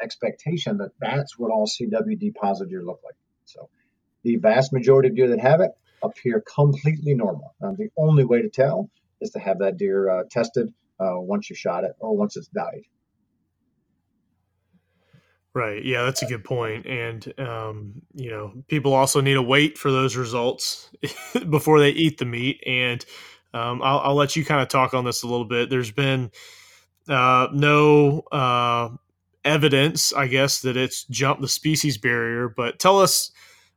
[0.00, 3.16] expectation that that's what all CWD positive deer look like.
[3.46, 3.68] So
[4.22, 7.56] the vast majority of deer that have it appear completely normal.
[7.60, 8.88] Um, the only way to tell
[9.20, 12.84] is to have that deer uh, tested once you shot it or once it's died.
[15.56, 15.82] Right.
[15.82, 16.84] Yeah, that's a good point.
[16.84, 20.90] And, um, you know, people also need to wait for those results
[21.48, 22.62] before they eat the meat.
[22.66, 23.02] And
[23.54, 25.70] um, I'll, I'll, let you kind of talk on this a little bit.
[25.70, 26.30] There's been
[27.08, 28.90] uh, no uh,
[29.46, 32.50] evidence, I guess, that it's jumped the species barrier.
[32.50, 33.30] But tell us,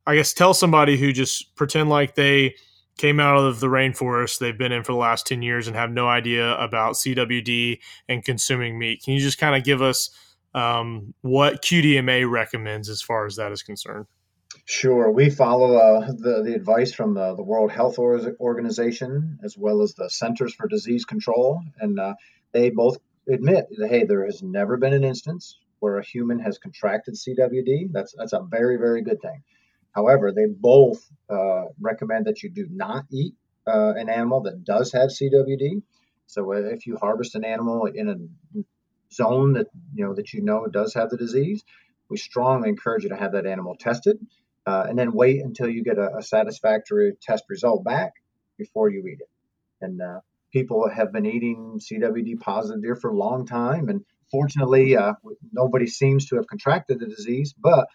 [0.05, 2.55] I guess, tell somebody who just pretend like they
[2.97, 5.91] came out of the rainforest they've been in for the last 10 years and have
[5.91, 9.01] no idea about CWD and consuming meat.
[9.01, 10.09] Can you just kind of give us–
[10.53, 14.05] um, what QDMA recommends as far as that is concerned.
[14.65, 15.11] Sure.
[15.11, 19.93] We follow uh, the, the advice from the, the World Health Organization as well as
[19.93, 21.61] the Centers for Disease Control.
[21.79, 22.15] And uh,
[22.51, 26.57] they both admit that, hey, there has never been an instance where a human has
[26.57, 27.91] contracted CWD.
[27.91, 29.43] That's, that's a very, very good thing.
[29.91, 33.35] However, they both uh, recommend that you do not eat
[33.67, 35.81] uh, an animal that does have CWD.
[36.27, 38.63] So if you harvest an animal in a
[39.13, 41.63] zone that you know that you know does have the disease,
[42.09, 44.17] we strongly encourage you to have that animal tested,
[44.65, 48.13] uh, and then wait until you get a, a, satisfactory test result back
[48.57, 49.29] before you eat it.
[49.81, 50.19] And uh,
[50.51, 55.13] people have been eating CWD positive deer for a long time, and fortunately, uh,
[55.51, 57.87] nobody seems to have contracted the disease, but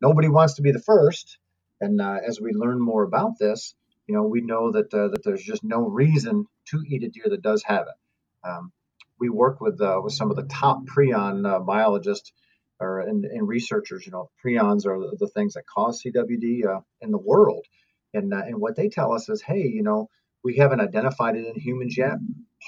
[0.00, 1.38] nobody wants to be the first.
[1.80, 3.74] And uh, as we learn more about this,
[4.06, 7.26] you know, we know that uh, that there's just no reason to eat a deer
[7.28, 8.48] that does have it.
[8.48, 8.72] Um,
[9.18, 12.32] we work with uh, with some of the top prion uh, biologists
[12.80, 14.04] or and, and, researchers.
[14.06, 17.64] You know, prions are the, the things that cause CWD uh, in the world,
[18.12, 20.08] and uh, and what they tell us is, hey, you know,
[20.44, 22.18] we haven't identified it in humans yet,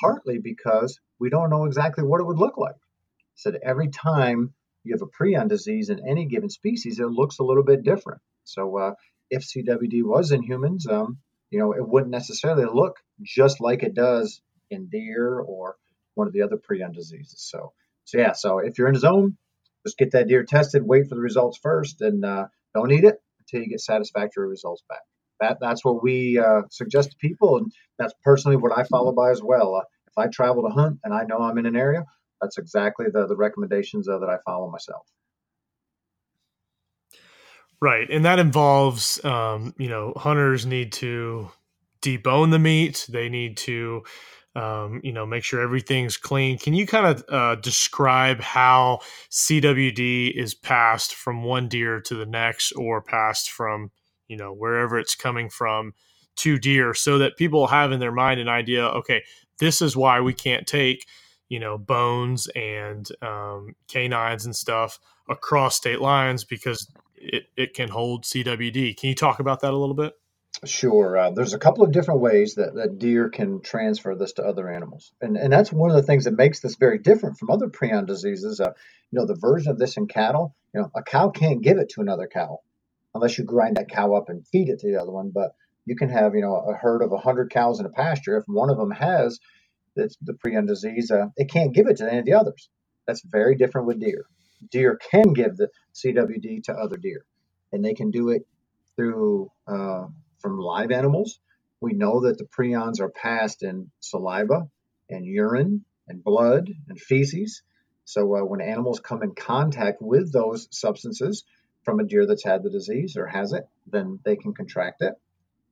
[0.00, 2.76] partly because we don't know exactly what it would look like.
[3.34, 7.44] So every time you have a prion disease in any given species, it looks a
[7.44, 8.20] little bit different.
[8.44, 8.94] So uh,
[9.30, 11.18] if CWD was in humans, um,
[11.50, 15.76] you know, it wouldn't necessarily look just like it does in deer or
[16.18, 17.36] one of the other prion diseases.
[17.38, 17.72] So,
[18.04, 19.36] so yeah, so if you're in a zone,
[19.86, 23.16] just get that deer tested, wait for the results first, and uh, don't eat it
[23.40, 25.00] until you get satisfactory results back.
[25.40, 29.30] That that's what we uh, suggest to people, and that's personally what I follow by
[29.30, 29.76] as well.
[29.76, 32.04] Uh, if I travel to hunt and I know I'm in an area,
[32.40, 35.06] that's exactly the the recommendations uh, that I follow myself.
[37.80, 41.50] Right, and that involves, um, you know, hunters need to
[42.02, 43.06] debone the meat.
[43.08, 44.02] They need to
[44.58, 46.58] um, you know, make sure everything's clean.
[46.58, 48.98] Can you kind of uh, describe how
[49.30, 53.92] CWD is passed from one deer to the next, or passed from
[54.26, 55.94] you know wherever it's coming from
[56.36, 58.84] to deer, so that people have in their mind an idea?
[58.86, 59.22] Okay,
[59.60, 61.06] this is why we can't take
[61.48, 67.90] you know bones and um, canines and stuff across state lines because it, it can
[67.90, 68.96] hold CWD.
[68.96, 70.14] Can you talk about that a little bit?
[70.64, 71.16] Sure.
[71.16, 74.68] Uh, there's a couple of different ways that, that deer can transfer this to other
[74.68, 75.12] animals.
[75.20, 78.06] And, and that's one of the things that makes this very different from other prion
[78.06, 78.60] diseases.
[78.60, 78.72] Uh,
[79.10, 81.90] you know, the version of this in cattle, you know, a cow can't give it
[81.90, 82.58] to another cow
[83.14, 85.30] unless you grind that cow up and feed it to the other one.
[85.32, 85.52] But
[85.86, 88.36] you can have, you know, a herd of 100 cows in a pasture.
[88.36, 89.38] If one of them has
[89.94, 92.68] the, the prion disease, uh, it can't give it to any of the others.
[93.06, 94.26] That's very different with deer.
[94.70, 97.24] Deer can give the CWD to other deer,
[97.72, 98.42] and they can do it
[98.96, 100.06] through uh,
[100.40, 101.40] from live animals.
[101.80, 104.68] We know that the prions are passed in saliva
[105.08, 107.62] and urine and blood and feces.
[108.04, 111.44] So uh, when animals come in contact with those substances
[111.84, 115.14] from a deer that's had the disease or has it, then they can contract it.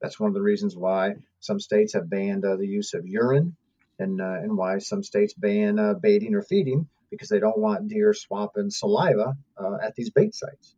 [0.01, 3.57] That's one of the reasons why some states have banned uh, the use of urine
[3.99, 7.89] and uh, and why some states ban uh, baiting or feeding because they don't want
[7.89, 10.75] deer swapping saliva uh, at these bait sites.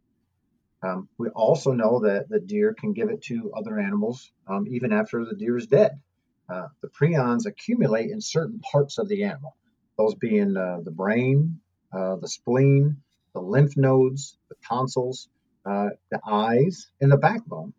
[0.83, 4.93] Um, we also know that the deer can give it to other animals um, even
[4.93, 6.01] after the deer is dead.
[6.49, 9.57] Uh, the prions accumulate in certain parts of the animal,
[9.99, 11.61] those being uh, the brain,
[11.93, 12.97] uh, the spleen,
[13.35, 15.29] the lymph nodes, the tonsils,
[15.67, 17.75] uh, the eyes, and the backbone.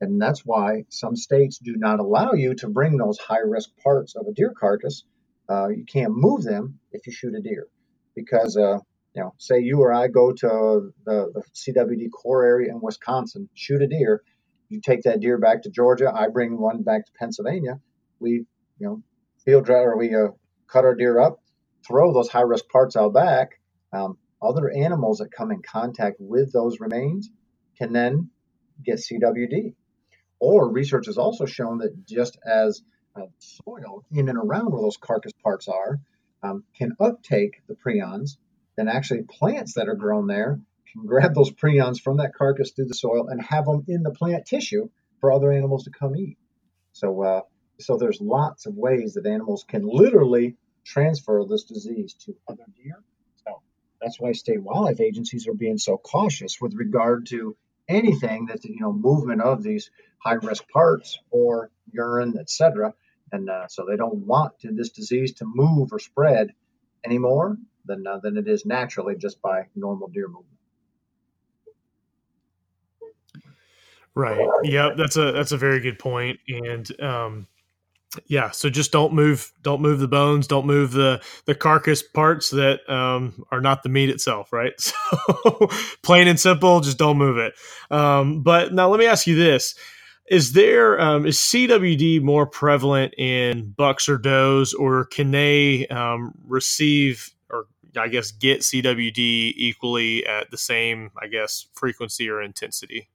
[0.00, 4.16] And that's why some states do not allow you to bring those high risk parts
[4.16, 5.04] of a deer carcass.
[5.48, 7.66] Uh, you can't move them if you shoot a deer
[8.14, 8.78] because uh,
[9.20, 13.82] know, say you or I go to the, the CWD core area in Wisconsin, shoot
[13.82, 14.22] a deer,
[14.68, 17.80] you take that deer back to Georgia, I bring one back to Pennsylvania.
[18.20, 18.44] We,
[18.78, 19.02] you know,
[19.44, 20.28] field dry or we uh,
[20.70, 21.40] cut our deer up,
[21.86, 23.60] throw those high risk parts out back.
[23.92, 27.30] Um, other animals that come in contact with those remains
[27.78, 28.30] can then
[28.84, 29.74] get CWD.
[30.40, 32.82] Or research has also shown that just as
[33.16, 35.98] uh, soil in and around where those carcass parts are
[36.42, 38.36] um, can uptake the prions,
[38.78, 40.60] then actually plants that are grown there
[40.92, 44.12] can grab those prions from that carcass through the soil and have them in the
[44.12, 44.88] plant tissue
[45.20, 46.38] for other animals to come eat.
[46.92, 47.40] So, uh,
[47.80, 53.02] so there's lots of ways that animals can literally transfer this disease to other deer.
[53.44, 53.62] So
[54.00, 57.56] that's why state wildlife agencies are being so cautious with regard to
[57.88, 62.94] anything that you know movement of these high risk parts or urine, etc.
[63.32, 66.54] And uh, so they don't want to, this disease to move or spread
[67.04, 70.58] anymore than uh, than it is naturally just by normal deer movement.
[74.14, 74.48] Right.
[74.64, 74.96] Yep.
[74.96, 76.40] That's a that's a very good point.
[76.48, 77.46] And um,
[78.26, 82.50] yeah, so just don't move don't move the bones, don't move the the carcass parts
[82.50, 84.72] that um, are not the meat itself, right?
[85.44, 85.68] So
[86.02, 87.54] plain and simple, just don't move it.
[87.90, 89.74] Um, but now let me ask you this
[90.28, 96.32] is there um, is CWD more prevalent in bucks or does, or can they um,
[96.46, 97.30] receive
[97.96, 103.08] I guess get CWD equally at the same I guess frequency or intensity?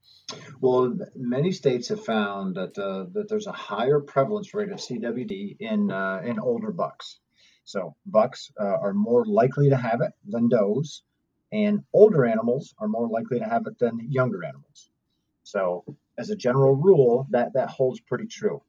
[0.61, 5.57] Well, many states have found that uh, that there's a higher prevalence rate of CWD
[5.59, 7.19] in uh, in older bucks.
[7.65, 11.03] So bucks uh, are more likely to have it than does,
[11.51, 14.89] and older animals are more likely to have it than younger animals.
[15.43, 15.83] So
[16.17, 18.61] as a general rule, that that holds pretty true.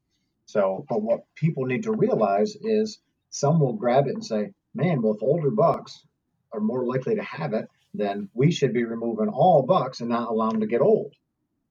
[0.47, 5.03] So, but what people need to realize is some will grab it and say, "Man,
[5.03, 6.05] well, if older bucks
[6.53, 10.29] are more likely to have it, then we should be removing all bucks and not
[10.29, 11.15] allow them to get old."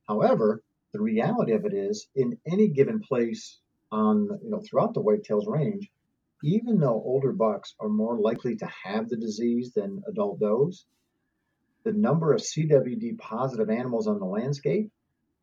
[0.08, 0.64] However,
[0.94, 3.60] the reality of it is, in any given place
[3.92, 5.92] on you know throughout the whitetails range,
[6.44, 10.86] even though older bucks are more likely to have the disease than adult does,
[11.84, 14.90] the number of CWD positive animals on the landscape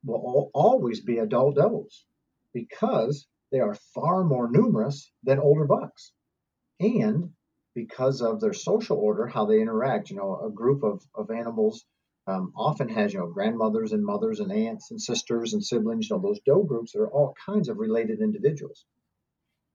[0.02, 2.06] will always be adult does
[2.54, 6.12] because they are far more numerous than older bucks.
[6.78, 7.34] And
[7.74, 11.84] because of their social order, how they interact, you know, a group of, of animals
[12.26, 16.16] um, often has, you know, grandmothers and mothers and aunts and sisters and siblings, you
[16.16, 18.84] know, those doe groups that are all kinds of related individuals.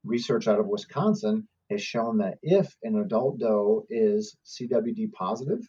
[0.04, 5.68] Research out of Wisconsin has shown that if an adult doe is CWD positive,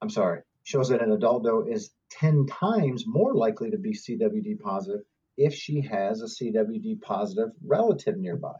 [0.00, 4.60] I'm sorry, shows that an adult doe is 10 times more likely to be CWD
[4.60, 5.02] positive
[5.36, 8.56] if she has a CWD positive relative nearby.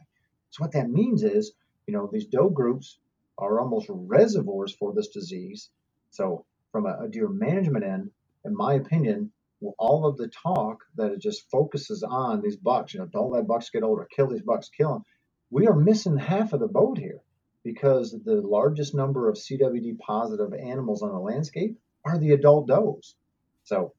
[0.51, 1.53] So, what that means is,
[1.87, 2.97] you know, these doe groups
[3.37, 5.69] are almost reservoirs for this disease.
[6.11, 8.11] So, from a, a deer management end,
[8.45, 9.31] in my opinion,
[9.77, 13.47] all of the talk that it just focuses on these bucks, you know, don't let
[13.47, 15.03] bucks get older, kill these bucks, kill them.
[15.49, 17.21] We are missing half of the boat here
[17.63, 23.15] because the largest number of CWD positive animals on the landscape are the adult does.
[23.63, 23.93] So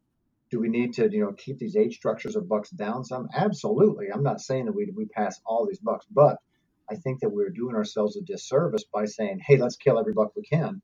[0.50, 3.28] do we need to, you know, keep these age structures of bucks down some?
[3.34, 4.08] Absolutely.
[4.12, 6.38] I'm not saying that we, we pass all these bucks, but
[6.90, 10.32] I think that we're doing ourselves a disservice by saying, hey, let's kill every buck
[10.36, 10.82] we can,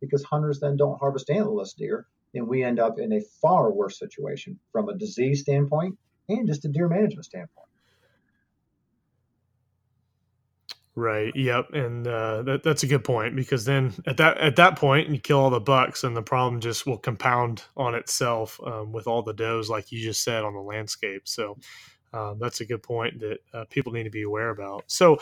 [0.00, 3.98] because hunters then don't harvest antlerless deer, and we end up in a far worse
[3.98, 7.68] situation from a disease standpoint and just a deer management standpoint.
[10.94, 11.34] Right.
[11.34, 11.72] Yep.
[11.72, 15.18] And uh, that that's a good point because then at that at that point you
[15.18, 19.22] kill all the bucks and the problem just will compound on itself um, with all
[19.22, 21.22] the does, like you just said, on the landscape.
[21.24, 21.56] So
[22.12, 24.84] um, that's a good point that uh, people need to be aware about.
[24.86, 25.18] So,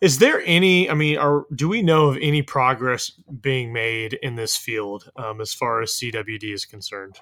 [0.00, 0.90] is there any?
[0.90, 5.40] I mean, are do we know of any progress being made in this field um,
[5.40, 7.18] as far as CWD is concerned?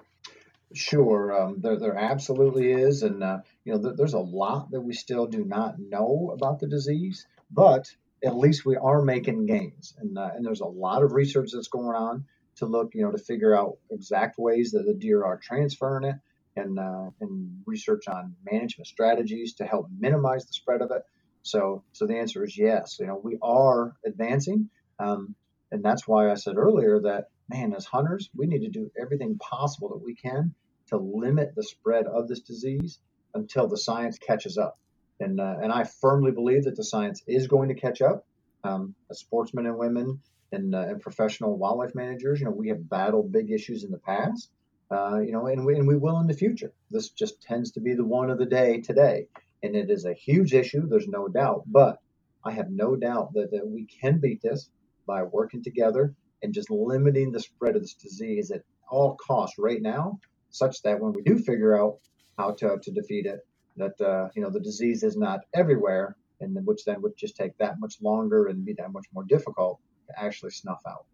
[0.74, 4.80] Sure, um, there there absolutely is, and uh, you know, th- there's a lot that
[4.80, 7.94] we still do not know about the disease but
[8.24, 9.94] at least we are making gains.
[9.98, 12.24] And, uh, and there's a lot of research that's going on
[12.56, 16.16] to look, you know, to figure out exact ways that the deer are transferring it
[16.56, 21.02] and, uh, and research on management strategies to help minimize the spread of it.
[21.42, 22.98] So, so the answer is yes.
[23.00, 25.34] You know, we are advancing, um,
[25.70, 29.38] and that's why I said earlier that man, as hunters, we need to do everything
[29.38, 30.54] possible that we can
[30.88, 32.98] to limit the spread of this disease
[33.34, 34.78] until the science catches up.
[35.20, 38.26] And uh, and I firmly believe that the science is going to catch up.
[38.64, 40.20] Um, as sportsmen and women
[40.52, 43.98] and, uh, and professional wildlife managers, you know, we have battled big issues in the
[43.98, 44.50] past.
[44.92, 46.70] Uh, you know, and we, and we will in the future.
[46.90, 49.26] This just tends to be the one of the day today,
[49.62, 50.86] and it is a huge issue.
[50.86, 51.98] There's no doubt, but
[52.44, 54.68] I have no doubt that, that we can beat this
[55.06, 59.80] by working together and just limiting the spread of this disease at all costs right
[59.80, 60.20] now,
[60.50, 61.98] such that when we do figure out
[62.36, 63.40] how to, to defeat it,
[63.76, 67.56] that uh, you know the disease is not everywhere, and which then would just take
[67.56, 71.06] that much longer and be that much more difficult to actually snuff out.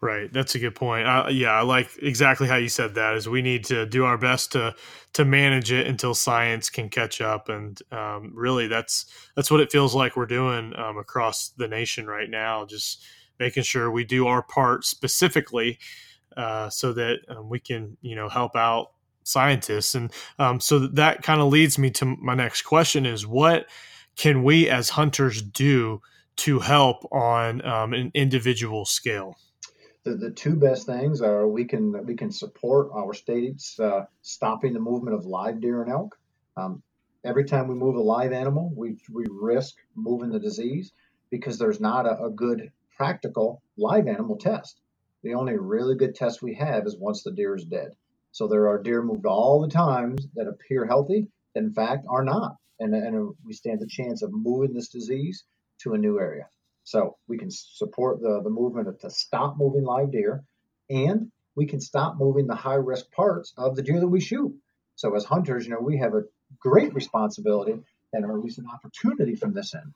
[0.00, 1.08] Right, that's a good point.
[1.08, 3.14] Uh, yeah, I like exactly how you said that.
[3.16, 4.76] Is we need to do our best to
[5.14, 9.72] to manage it until science can catch up, and um, really, that's that's what it
[9.72, 12.64] feels like we're doing um, across the nation right now.
[12.64, 13.04] Just
[13.40, 15.80] making sure we do our part specifically,
[16.36, 18.92] uh, so that um, we can you know help out
[19.24, 23.66] scientists, and um, so that kind of leads me to my next question: is what
[24.16, 26.00] can we as hunters do
[26.36, 29.36] to help on um, an individual scale?
[30.08, 34.72] The, the two best things are we can we can support our states uh, stopping
[34.72, 36.18] the movement of live deer and elk.
[36.56, 36.82] Um,
[37.24, 40.92] every time we move a live animal, we, we risk moving the disease
[41.30, 44.80] because there's not a, a good practical live animal test.
[45.22, 47.90] The only really good test we have is once the deer is dead.
[48.32, 52.24] So there are deer moved all the times that appear healthy, that in fact are
[52.24, 52.56] not.
[52.80, 55.44] And, and we stand the chance of moving this disease
[55.80, 56.46] to a new area.
[56.88, 60.42] So we can support the, the movement to stop moving live deer,
[60.88, 64.54] and we can stop moving the high risk parts of the deer that we shoot.
[64.96, 66.22] So as hunters, you know, we have a
[66.58, 67.74] great responsibility
[68.14, 69.92] and at least an opportunity from this end.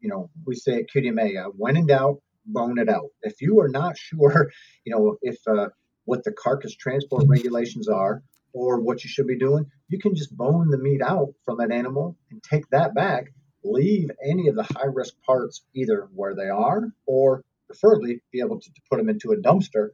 [0.00, 3.08] You know, we say at QDMA, uh, when in doubt, bone it out.
[3.22, 4.50] If you are not sure,
[4.84, 5.68] you know, if uh,
[6.04, 10.36] what the carcass transport regulations are or what you should be doing, you can just
[10.36, 13.32] bone the meat out from that animal and take that back
[13.64, 18.60] leave any of the high risk parts either where they are or preferably be able
[18.60, 19.90] to, to put them into a dumpster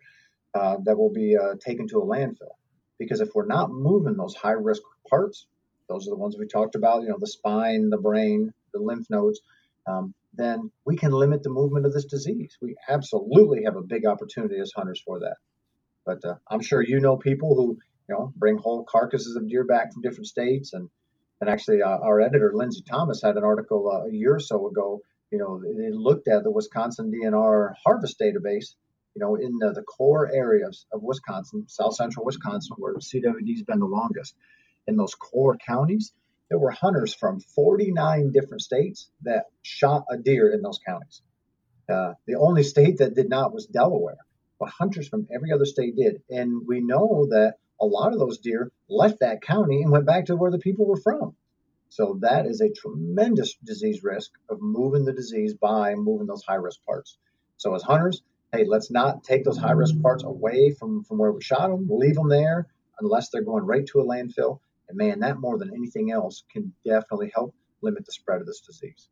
[0.54, 2.56] uh, that will be uh, taken to a landfill.
[2.98, 5.46] Because if we're not moving those high risk parts,
[5.88, 9.06] those are the ones we talked about, you know, the spine, the brain, the lymph
[9.08, 9.40] nodes,
[9.86, 12.56] um, then we can limit the movement of this disease.
[12.60, 15.36] We absolutely have a big opportunity as hunters for that.
[16.04, 19.64] But uh, I'm sure you know people who, you know, bring whole carcasses of deer
[19.64, 20.88] back from different states and
[21.40, 24.68] and actually, uh, our editor, Lindsay Thomas, had an article uh, a year or so
[24.68, 25.00] ago.
[25.30, 28.74] You know, it looked at the Wisconsin DNR harvest database,
[29.14, 33.78] you know, in the, the core areas of Wisconsin, south central Wisconsin, where CWD's been
[33.78, 34.34] the longest.
[34.86, 36.12] In those core counties,
[36.48, 41.22] there were hunters from 49 different states that shot a deer in those counties.
[41.88, 44.18] Uh, the only state that did not was Delaware,
[44.58, 46.22] but hunters from every other state did.
[46.30, 50.26] And we know that a lot of those deer left that county and went back
[50.26, 51.34] to where the people were from.
[51.90, 56.56] So that is a tremendous disease risk of moving the disease by moving those high
[56.56, 57.16] risk parts.
[57.56, 58.22] So as hunters,
[58.52, 61.88] hey, let's not take those high risk parts away from, from where we shot them,
[61.90, 62.66] leave them there
[63.00, 64.60] unless they're going right to a landfill.
[64.88, 68.60] And man, that more than anything else can definitely help limit the spread of this
[68.60, 69.08] disease.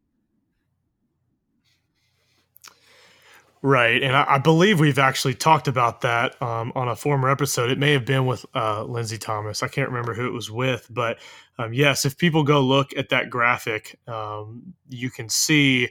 [3.66, 7.68] Right, and I, I, believe we've actually talked about that um, on a former episode.
[7.68, 9.60] It may have been with uh, Lindsay Thomas.
[9.60, 11.18] I can't remember who it was with, but
[11.58, 15.88] um, yes, if people go look at that graphic, um, you can see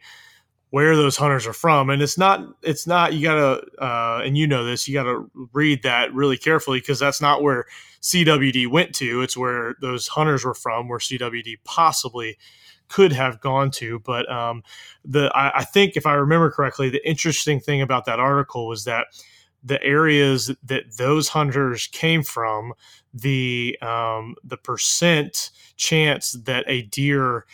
[0.69, 4.47] where those hunters are from, and it's not it's not you gotta uh, and you
[4.47, 7.65] know this you gotta read that really carefully because that's not where
[8.01, 9.21] CWD went to.
[9.21, 12.37] It's where those hunters were from, where CWD possibly
[12.87, 13.99] could have gone to.
[13.99, 14.63] But um,
[15.03, 18.85] the I, I think if I remember correctly, the interesting thing about that article was
[18.85, 19.07] that
[19.63, 22.73] the areas that those hunters came from,
[23.13, 27.45] the um, the percent chance that a deer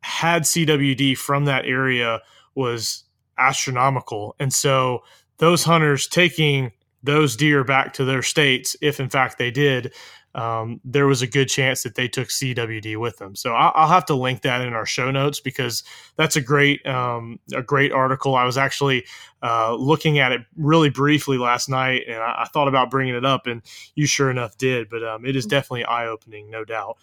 [0.00, 2.20] had CWD from that area
[2.54, 3.04] was
[3.38, 5.02] astronomical, and so
[5.38, 6.72] those hunters taking
[7.02, 9.92] those deer back to their states, if in fact they did,
[10.34, 13.36] um, there was a good chance that they took CWD with them.
[13.36, 15.84] So I'll, I'll, have to link that in our show notes because
[16.16, 18.34] that's a great um, a great article.
[18.34, 19.04] I was actually
[19.42, 23.26] uh, looking at it really briefly last night, and I, I, thought about bringing it
[23.26, 23.60] up, and
[23.94, 24.88] you sure enough did.
[24.88, 26.96] But um, it is definitely eye opening, no doubt.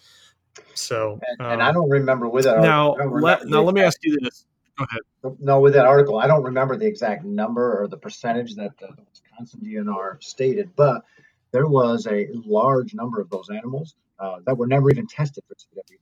[0.74, 2.60] So and, and, I um, don't remember with that.
[2.60, 4.46] Now, let, now let me ask you this.
[4.76, 5.36] Go ahead.
[5.40, 8.88] No, with that article, I don't remember the exact number or the percentage that uh,
[8.96, 11.04] the Wisconsin DNR stated, but
[11.52, 15.54] there was a large number of those animals uh, that were never even tested for
[15.54, 15.98] CWD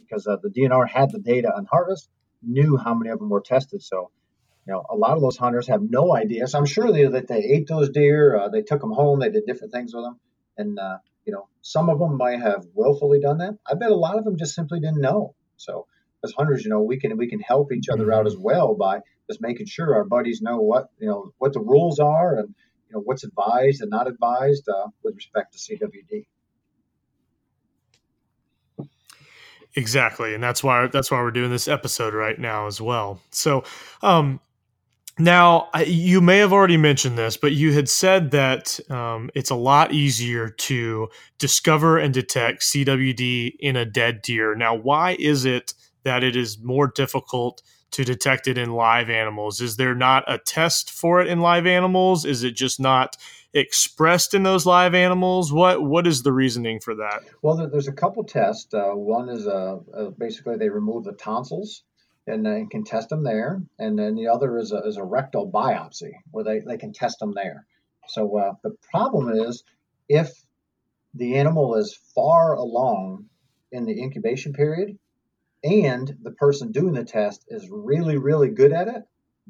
[0.00, 2.08] because uh, the DNR had the data on harvest,
[2.42, 3.82] knew how many of them were tested.
[3.82, 4.10] So,
[4.66, 6.46] you know, a lot of those hunters have no idea.
[6.46, 9.30] So I'm sure they, that they ate those deer, uh, they took them home, they
[9.30, 10.20] did different things with them,
[10.56, 13.58] and uh, you know, some of them might have willfully done that.
[13.66, 15.34] I bet a lot of them just simply didn't know.
[15.56, 15.86] So,
[16.24, 18.28] as hunters, you know, we can we can help each other out mm-hmm.
[18.28, 21.98] as well by just making sure our buddies know what you know what the rules
[21.98, 22.54] are and
[22.88, 26.26] you know what's advised and not advised uh, with respect to CWD.
[29.74, 33.20] Exactly, and that's why that's why we're doing this episode right now as well.
[33.30, 33.64] So,
[34.02, 34.40] um,
[35.18, 39.54] now you may have already mentioned this, but you had said that um, it's a
[39.54, 41.08] lot easier to
[41.38, 44.54] discover and detect CWD in a dead deer.
[44.54, 45.74] Now, why is it
[46.04, 49.60] that it is more difficult to detect it in live animals?
[49.60, 52.24] Is there not a test for it in live animals?
[52.24, 53.16] Is it just not
[53.52, 55.52] expressed in those live animals?
[55.52, 57.22] What what is the reasoning for that?
[57.42, 58.72] Well, there's a couple tests.
[58.72, 61.82] Uh, one is uh, uh, basically they remove the tonsils
[62.26, 65.50] and they can test them there, and then the other is a, is a rectal
[65.50, 67.64] biopsy where they, they can test them there.
[68.08, 69.64] So uh, the problem is
[70.08, 70.30] if
[71.14, 73.26] the animal is far along
[73.72, 74.98] in the incubation period
[75.64, 79.02] and the person doing the test is really, really good at it,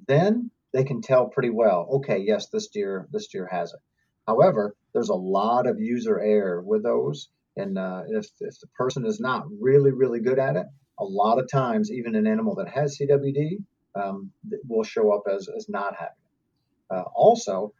[0.07, 3.81] then they can tell pretty well, okay, yes, this deer, this deer has it.
[4.27, 7.29] However, there's a lot of user error with those.
[7.57, 10.67] And uh, if, if the person is not really, really good at it,
[10.99, 13.63] a lot of times, even an animal that has CWD
[13.95, 14.31] um,
[14.67, 16.95] will show up as, as not having it.
[16.95, 17.73] Uh, also,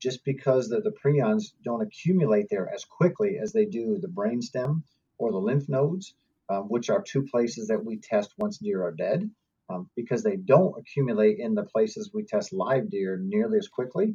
[0.00, 4.82] just because the, the prions don't accumulate there as quickly as they do the brainstem
[5.18, 6.14] or the lymph nodes,
[6.48, 9.30] um, which are two places that we test once deer are dead.
[9.70, 14.14] Um, because they don't accumulate in the places we test live deer nearly as quickly,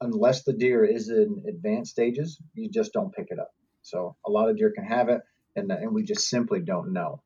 [0.00, 3.50] unless the deer is in advanced stages, you just don't pick it up.
[3.82, 5.20] So a lot of deer can have it,
[5.54, 7.22] and, and we just simply don't know.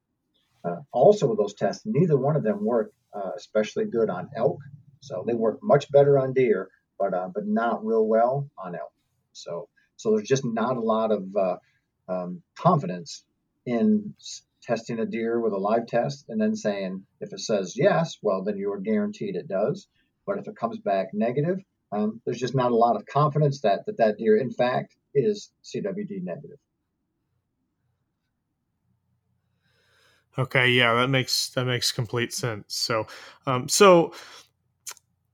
[0.65, 4.59] Uh, also, with those tests, neither one of them work uh, especially good on elk.
[5.01, 6.69] So they work much better on deer,
[6.99, 8.93] but uh, but not real well on elk.
[9.33, 11.57] So so there's just not a lot of uh,
[12.09, 13.25] um, confidence
[13.67, 14.15] in
[14.63, 18.43] testing a deer with a live test and then saying if it says yes, well
[18.43, 19.89] then you are guaranteed it does.
[20.27, 21.59] But if it comes back negative,
[21.93, 25.51] um, there's just not a lot of confidence that, that that deer in fact is
[25.65, 26.59] CWD negative.
[30.37, 32.75] Okay, yeah, that makes that makes complete sense.
[32.75, 33.07] So,
[33.47, 34.13] um, so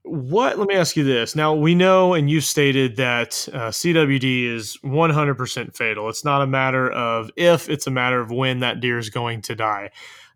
[0.02, 0.58] what?
[0.58, 1.36] Let me ask you this.
[1.36, 6.08] Now we know, and you've stated that uh, CWD is 100% fatal.
[6.08, 9.42] It's not a matter of if; it's a matter of when that deer is going
[9.42, 9.90] to die.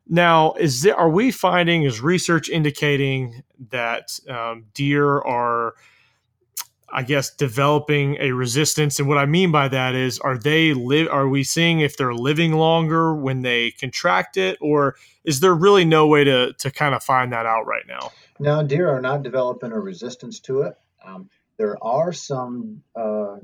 [0.07, 5.75] Now, is there, are we finding is research indicating that um, deer are
[6.95, 9.01] I guess developing a resistance.
[9.01, 11.09] And what I mean by that is, are they live?
[11.11, 14.95] Are we seeing if they're living longer when they contract it, or
[15.25, 18.13] is there really no way to to kind of find that out right now?
[18.41, 20.75] No, deer are not developing a resistance to it.
[21.05, 23.37] Um, there are some uh,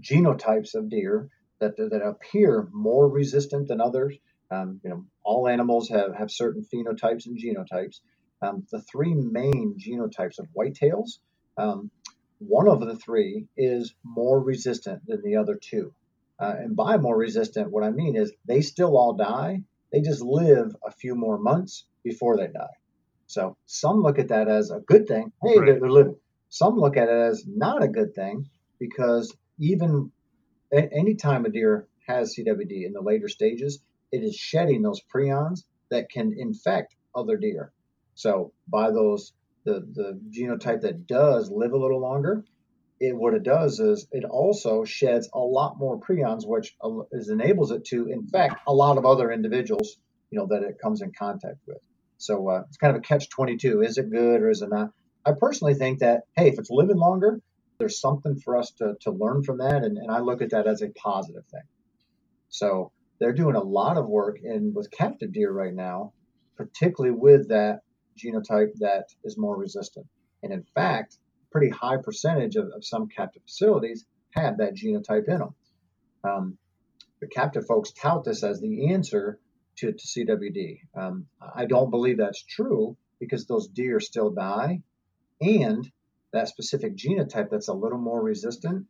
[0.00, 1.28] genotypes of deer
[1.60, 4.16] that that appear more resistant than others.
[4.50, 8.00] Um, you know, all animals have have certain phenotypes and genotypes.
[8.40, 11.18] Um, the three main genotypes of whitetails
[11.56, 11.90] um,
[12.38, 15.94] one of the three is more resistant than the other two.
[16.40, 19.62] Uh, and by more resistant, what I mean is they still all die.
[19.92, 22.74] They just live a few more months before they die.
[23.32, 25.32] So some look at that as a good thing.
[25.42, 25.80] Hey, right.
[25.80, 26.16] they're living.
[26.50, 30.12] Some look at it as not a good thing because even
[30.70, 35.64] any time a deer has CWD in the later stages, it is shedding those prions
[35.90, 37.72] that can infect other deer.
[38.14, 39.32] So by those
[39.64, 42.44] the, the genotype that does live a little longer,
[43.00, 46.76] it what it does is it also sheds a lot more prions, which
[47.12, 49.96] is, enables it to infect a lot of other individuals,
[50.30, 51.80] you know, that it comes in contact with.
[52.22, 53.82] So uh, it's kind of a catch 22.
[53.82, 54.90] Is it good or is it not?
[55.26, 57.40] I personally think that, hey, if it's living longer,
[57.78, 59.82] there's something for us to, to learn from that.
[59.82, 61.64] And, and I look at that as a positive thing.
[62.48, 66.12] So they're doing a lot of work in with captive deer right now,
[66.56, 67.80] particularly with that
[68.16, 70.06] genotype that is more resistant.
[70.44, 71.18] And in fact,
[71.50, 75.54] pretty high percentage of, of some captive facilities have that genotype in them.
[76.22, 76.58] Um,
[77.20, 79.40] the captive folks tout this as the answer
[79.76, 80.80] to, to CWD.
[80.94, 84.80] Um, I don't believe that's true because those deer still die,
[85.40, 85.90] and
[86.32, 88.86] that specific genotype that's a little more resistant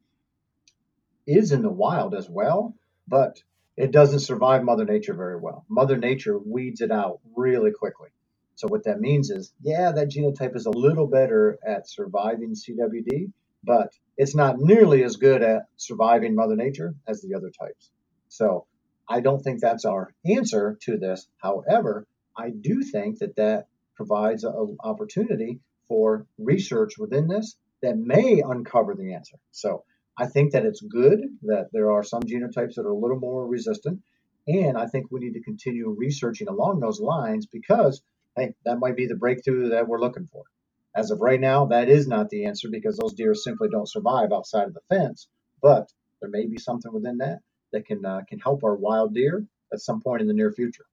[1.26, 2.74] is in the wild as well,
[3.06, 3.40] but
[3.76, 5.64] it doesn't survive Mother Nature very well.
[5.68, 8.10] Mother Nature weeds it out really quickly.
[8.54, 13.32] So what that means is, yeah, that genotype is a little better at surviving CWD,
[13.64, 17.90] but it's not nearly as good at surviving Mother Nature as the other types.
[18.28, 18.66] So
[19.08, 21.26] I don't think that's our answer to this.
[21.38, 28.42] However, I do think that that provides an opportunity for research within this that may
[28.44, 29.36] uncover the answer.
[29.50, 29.84] So
[30.16, 33.46] I think that it's good that there are some genotypes that are a little more
[33.46, 34.02] resistant.
[34.46, 38.02] And I think we need to continue researching along those lines because,
[38.36, 40.44] hey, that might be the breakthrough that we're looking for.
[40.94, 44.32] As of right now, that is not the answer because those deer simply don't survive
[44.32, 45.28] outside of the fence.
[45.60, 47.40] But there may be something within that
[47.72, 50.84] that can uh, can help our wild deer at some point in the near future.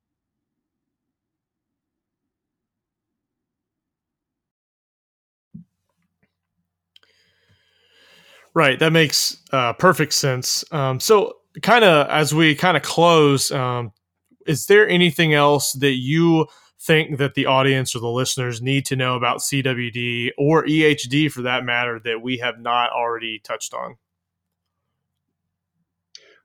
[8.54, 10.66] Right, that makes uh, perfect sense.
[10.72, 13.92] Um, so, kind of as we kind of close, um,
[14.48, 16.48] is there anything else that you
[16.82, 21.44] think that the audience or the listeners need to know about CWD or EHD for
[21.44, 23.98] that matter that we have not already touched on?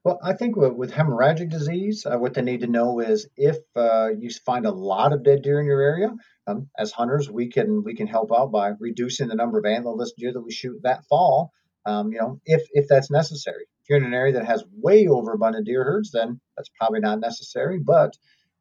[0.04, 4.10] Well, I think with, hemorrhagic disease, uh, what they need to know is if uh,
[4.18, 6.10] you find a lot of dead deer in your area,
[6.46, 10.10] um, as hunters, we can we can help out by reducing the number of antlerless
[10.14, 11.52] deer that we shoot that fall.
[11.86, 13.64] Um, you know, if if that's necessary.
[13.82, 17.20] If you're in an area that has way overabundant deer herds, then that's probably not
[17.20, 17.78] necessary.
[17.78, 18.12] But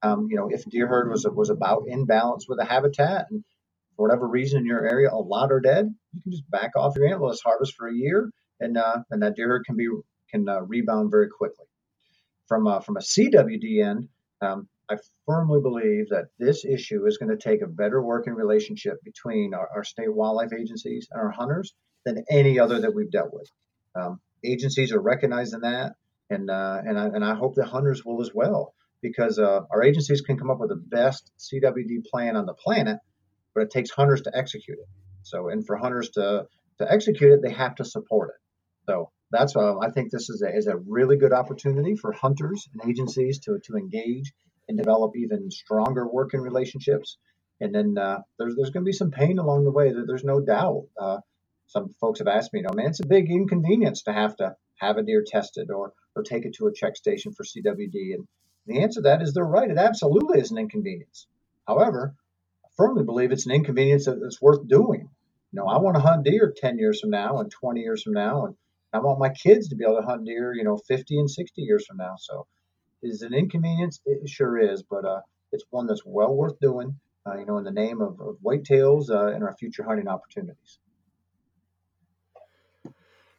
[0.01, 3.43] um, you know, if deer herd was was about in balance with the habitat, and
[3.97, 6.95] for whatever reason in your area a lot are dead, you can just back off
[6.95, 8.29] your antlerless harvest for a year,
[8.61, 9.89] and uh, and that deer herd can be
[10.33, 11.65] can uh, rebound very quickly.
[12.47, 14.09] From a, from a CWD end,
[14.41, 19.01] um, I firmly believe that this issue is going to take a better working relationship
[19.03, 21.73] between our, our, state wildlife agencies and our hunters
[22.05, 23.47] than any other that we've dealt with.
[23.95, 25.93] Um, agencies are recognizing that,
[26.29, 29.83] and uh, and I, and I hope the hunters will as well, because uh, our
[29.83, 32.97] agencies can come up with the best CWD plan on the planet,
[33.55, 34.87] but it takes hunters to execute it.
[35.21, 36.47] So, and for hunters to
[36.79, 38.91] to execute it, they have to support it.
[38.91, 42.69] So that's why I think this is a, is a really good opportunity for hunters
[42.73, 44.31] and agencies to, to engage
[44.69, 47.17] and develop even stronger working relationships.
[47.59, 49.91] And then uh, there's there's going to be some pain along the way.
[49.91, 50.85] There's no doubt.
[50.99, 51.19] Uh,
[51.67, 54.55] some folks have asked me, you know, man, it's a big inconvenience to have to
[54.75, 58.13] have a deer tested or or take it to a check station for CWD.
[58.15, 58.27] And
[58.67, 59.69] the answer to that is they're right.
[59.69, 61.27] It absolutely is an inconvenience.
[61.67, 62.13] However,
[62.65, 65.09] I firmly believe it's an inconvenience that's worth doing.
[65.51, 68.13] You know, I want to hunt deer 10 years from now and 20 years from
[68.13, 68.55] now and
[68.93, 71.61] I want my kids to be able to hunt deer, you know, 50 and 60
[71.61, 72.15] years from now.
[72.17, 72.45] So
[73.01, 73.99] is it an inconvenience?
[74.05, 75.21] It sure is, but uh,
[75.51, 79.09] it's one that's well worth doing, uh, you know, in the name of, of whitetails
[79.09, 80.79] uh, and our future hunting opportunities.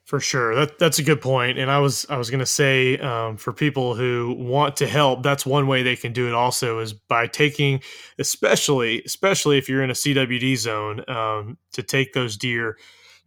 [0.05, 1.59] For sure, that that's a good point.
[1.59, 5.23] And I was I was going to say um, for people who want to help,
[5.23, 6.35] that's one way they can do it.
[6.35, 7.81] Also, is by taking,
[8.19, 12.77] especially especially if you're in a CWD zone, um, to take those deer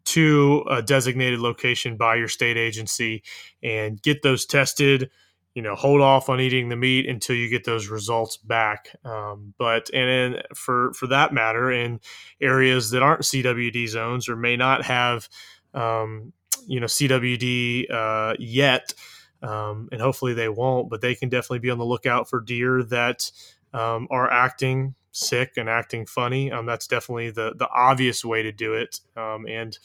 [0.08, 3.24] to a designated location by your state agency
[3.62, 5.10] and get those tested.
[5.54, 8.96] You know hold off on eating the meat until you get those results back.
[9.04, 12.00] Um, but and then for for that matter in
[12.40, 15.28] areas that aren't cwd zones or may not have
[15.74, 16.32] um,
[16.68, 18.94] you know cwd uh, yet
[19.42, 22.84] um, and hopefully they won't but they can definitely be on the lookout for deer
[22.84, 23.32] that
[23.74, 26.52] um, are acting sick and acting funny.
[26.52, 29.00] Um, that's definitely the the obvious way to do it.
[29.16, 29.78] Um, and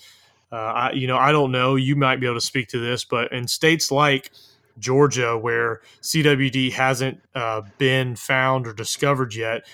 [0.50, 1.76] uh, I, you know, I don't know.
[1.76, 4.30] You might be able to speak to this, but in states like
[4.78, 9.66] Georgia, where CWD hasn't uh, been found or discovered yet,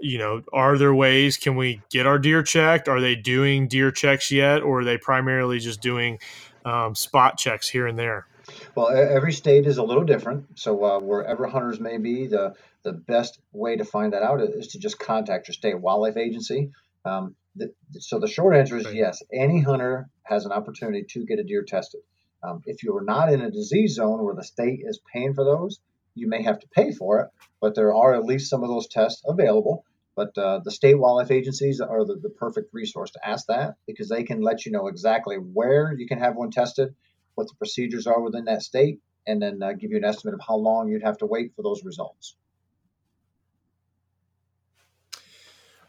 [0.00, 1.36] you know, are there ways?
[1.36, 2.88] Can we get our deer checked?
[2.88, 6.18] Are they doing deer checks yet, or are they primarily just doing
[6.64, 8.26] um, spot checks here and there?
[8.74, 10.58] Well, every state is a little different.
[10.58, 14.68] So uh, wherever hunters may be, the the best way to find that out is
[14.68, 16.70] to just contact your state wildlife agency.
[17.04, 18.94] Um, the, so the short answer is right.
[18.94, 19.22] yes.
[19.32, 22.00] Any hunter has an opportunity to get a deer tested.
[22.42, 25.44] Um, if you are not in a disease zone where the state is paying for
[25.44, 25.78] those,
[26.14, 27.28] you may have to pay for it,
[27.60, 29.84] but there are at least some of those tests available.
[30.16, 34.08] But uh, the state wildlife agencies are the, the perfect resource to ask that because
[34.08, 36.94] they can let you know exactly where you can have one tested,
[37.34, 40.40] what the procedures are within that state, and then uh, give you an estimate of
[40.46, 42.36] how long you'd have to wait for those results.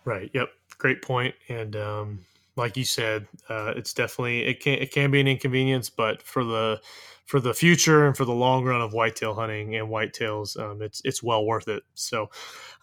[0.05, 0.31] Right.
[0.33, 0.49] Yep.
[0.77, 1.35] Great point.
[1.47, 2.19] And um,
[2.55, 6.43] like you said, uh, it's definitely it can it can be an inconvenience, but for
[6.43, 6.81] the
[7.25, 11.01] for the future and for the long run of whitetail hunting and whitetails, um, it's
[11.05, 11.83] it's well worth it.
[11.93, 12.29] So,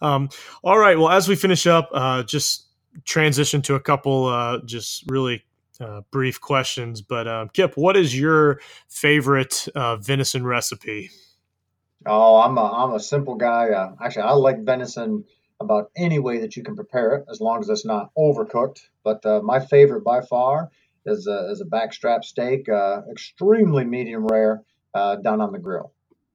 [0.01, 0.29] um,
[0.63, 0.97] all right.
[0.97, 2.67] Well, as we finish up, uh, just
[3.05, 5.43] transition to a couple uh, just really
[5.79, 7.01] uh, brief questions.
[7.01, 11.09] But um, Kip, what is your favorite uh, venison recipe?
[12.05, 13.69] Oh, I'm a I'm a simple guy.
[13.69, 15.25] Uh, actually, I like venison
[15.59, 18.79] about any way that you can prepare it, as long as it's not overcooked.
[19.03, 20.69] But uh, my favorite by far
[21.05, 24.63] is a, is a backstrap steak, uh, extremely medium rare,
[24.93, 25.93] uh, done on the grill.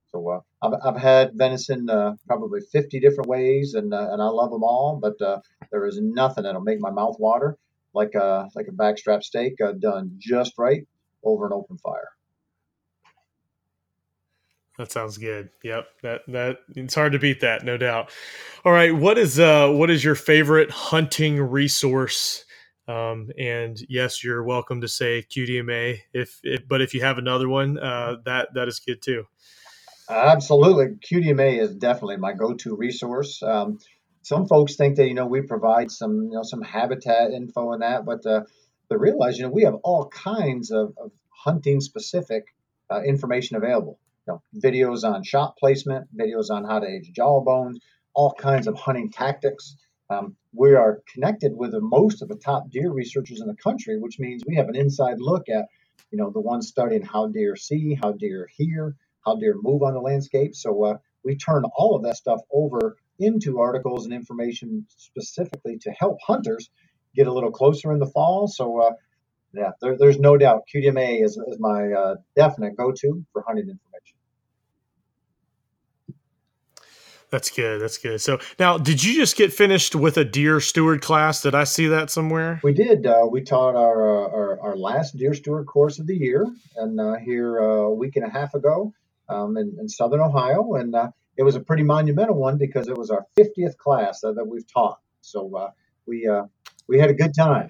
[0.09, 4.27] So uh, I've, I've had venison uh, probably 50 different ways, and uh, and I
[4.27, 4.99] love them all.
[5.01, 5.39] But uh,
[5.71, 7.57] there is nothing that'll make my mouth water
[7.95, 10.81] like a like a backstrap steak uh, done just right
[11.23, 12.09] over an open fire.
[14.77, 15.49] That sounds good.
[15.63, 15.87] Yep.
[16.03, 18.11] That that it's hard to beat that, no doubt.
[18.65, 22.43] All right, what is uh what is your favorite hunting resource?
[22.87, 27.49] Um, and yes, you're welcome to say QDMA if, if but if you have another
[27.49, 29.25] one, uh, that that is good too.
[30.07, 33.41] Absolutely, QDMA is definitely my go-to resource.
[33.41, 33.79] Um,
[34.25, 37.83] some folks think that you know we provide some you know some habitat info and
[37.83, 38.41] that, but uh,
[38.89, 42.45] but realize you know we have all kinds of, of hunting specific
[42.91, 47.79] uh, information available you know, videos on shot placement, videos on how to age jawbones,
[48.15, 49.77] all kinds of hunting tactics.
[50.09, 53.99] Um, we are connected with the, most of the top deer researchers in the country,
[53.99, 55.65] which means we have an inside look at,
[56.11, 58.95] you know, the ones studying how deer see, how deer hear,
[59.25, 60.55] how deer move on the landscape.
[60.55, 65.91] So uh, we turn all of that stuff over into articles and information specifically to
[65.91, 66.69] help hunters
[67.15, 68.47] get a little closer in the fall.
[68.47, 68.91] So uh,
[69.53, 74.17] yeah, there, there's no doubt QDMA is, is my uh, definite go-to for hunting information.
[77.31, 77.81] That's good.
[77.81, 78.21] That's good.
[78.21, 81.41] So now, did you just get finished with a deer steward class?
[81.41, 82.61] Did I see that somewhere?
[82.63, 83.05] We did.
[83.05, 86.45] Uh, we taught our, uh, our, our last deer steward course of the year,
[86.77, 88.93] and uh, here uh, a week and a half ago
[89.27, 92.97] um, in, in, southern Ohio, and uh, it was a pretty monumental one because it
[92.97, 94.99] was our 50th class that we've taught.
[95.21, 95.71] So
[96.05, 96.29] we
[96.87, 97.69] we had a good time.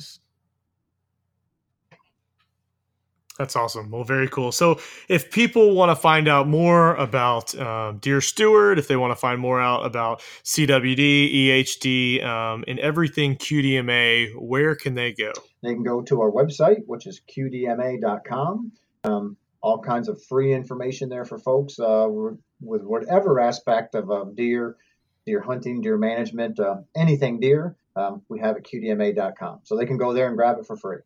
[3.38, 3.92] That's awesome.
[3.92, 4.54] Well, very cool.
[4.54, 9.12] So, if people want to find out more about um, Deer Steward, if they want
[9.12, 15.34] to find more out about CWD, EHD, um, and everything QDMA, where can they go?
[15.62, 18.72] They can go to our website, which is qdma.com.
[19.04, 24.26] Um, all kinds of free information there for folks uh, with whatever aspect of uh,
[24.36, 24.78] deer,
[25.26, 27.76] deer hunting, deer management, uh, anything deer.
[27.96, 29.62] Um, we have at qdma.com.
[29.64, 31.00] So they can go there and grab it for free.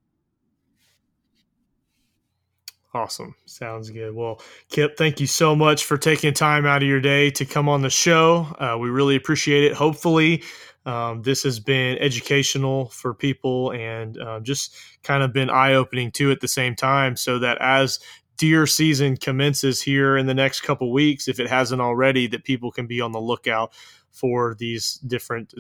[2.94, 3.34] Awesome.
[3.46, 4.14] Sounds good.
[4.14, 7.70] Well, Kip, thank you so much for taking time out of your day to come
[7.70, 8.48] on the show.
[8.60, 9.74] Uh, we really appreciate it.
[9.74, 10.44] Hopefully,
[10.86, 16.12] um, this has been educational for people and uh, just kind of been eye opening
[16.12, 18.00] too at the same time, so that as
[18.40, 22.72] deer season commences here in the next couple weeks, if it hasn't already, that people
[22.72, 23.74] can be on the lookout
[24.12, 25.54] for these different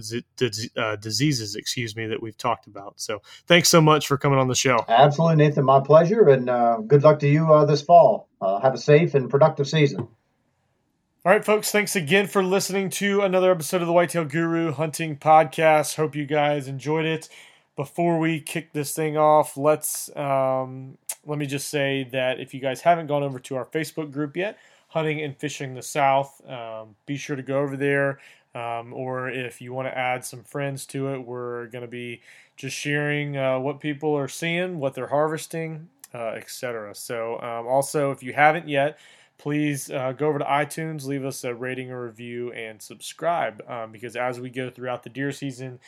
[0.75, 2.93] uh, diseases, excuse me, that we've talked about.
[2.99, 4.83] So thanks so much for coming on the show.
[4.87, 5.65] Absolutely, Nathan.
[5.65, 6.29] My pleasure.
[6.29, 8.27] And uh, good luck to you uh, this fall.
[8.41, 9.99] Uh, have a safe and productive season.
[9.99, 15.17] All right, folks, thanks again for listening to another episode of the Whitetail Guru Hunting
[15.17, 15.95] Podcast.
[15.95, 17.27] Hope you guys enjoyed it.
[17.75, 20.97] Before we kick this thing off, let's um,
[21.29, 24.35] let me just say that if you guys haven't gone over to our Facebook group
[24.35, 24.57] yet,
[24.87, 28.19] Hunting and Fishing the South, um, be sure to go over there.
[28.55, 32.21] Um, or if you want to add some friends to it, we're going to be
[32.57, 36.95] just sharing uh, what people are seeing, what they're harvesting, uh, etc.
[36.95, 38.97] So, um, also, if you haven't yet,
[39.37, 43.91] please uh, go over to iTunes, leave us a rating or review, and subscribe um,
[43.91, 45.79] because as we go throughout the deer season,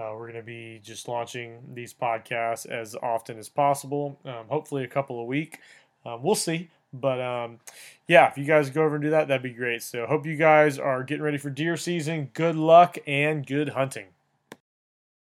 [0.00, 4.18] uh, we're going to be just launching these podcasts as often as possible.
[4.24, 5.58] Um, hopefully, a couple a week.
[6.06, 6.70] Um, we'll see.
[6.92, 7.60] But um,
[8.08, 9.82] yeah, if you guys go over and do that, that'd be great.
[9.82, 12.30] So hope you guys are getting ready for deer season.
[12.32, 14.06] Good luck and good hunting.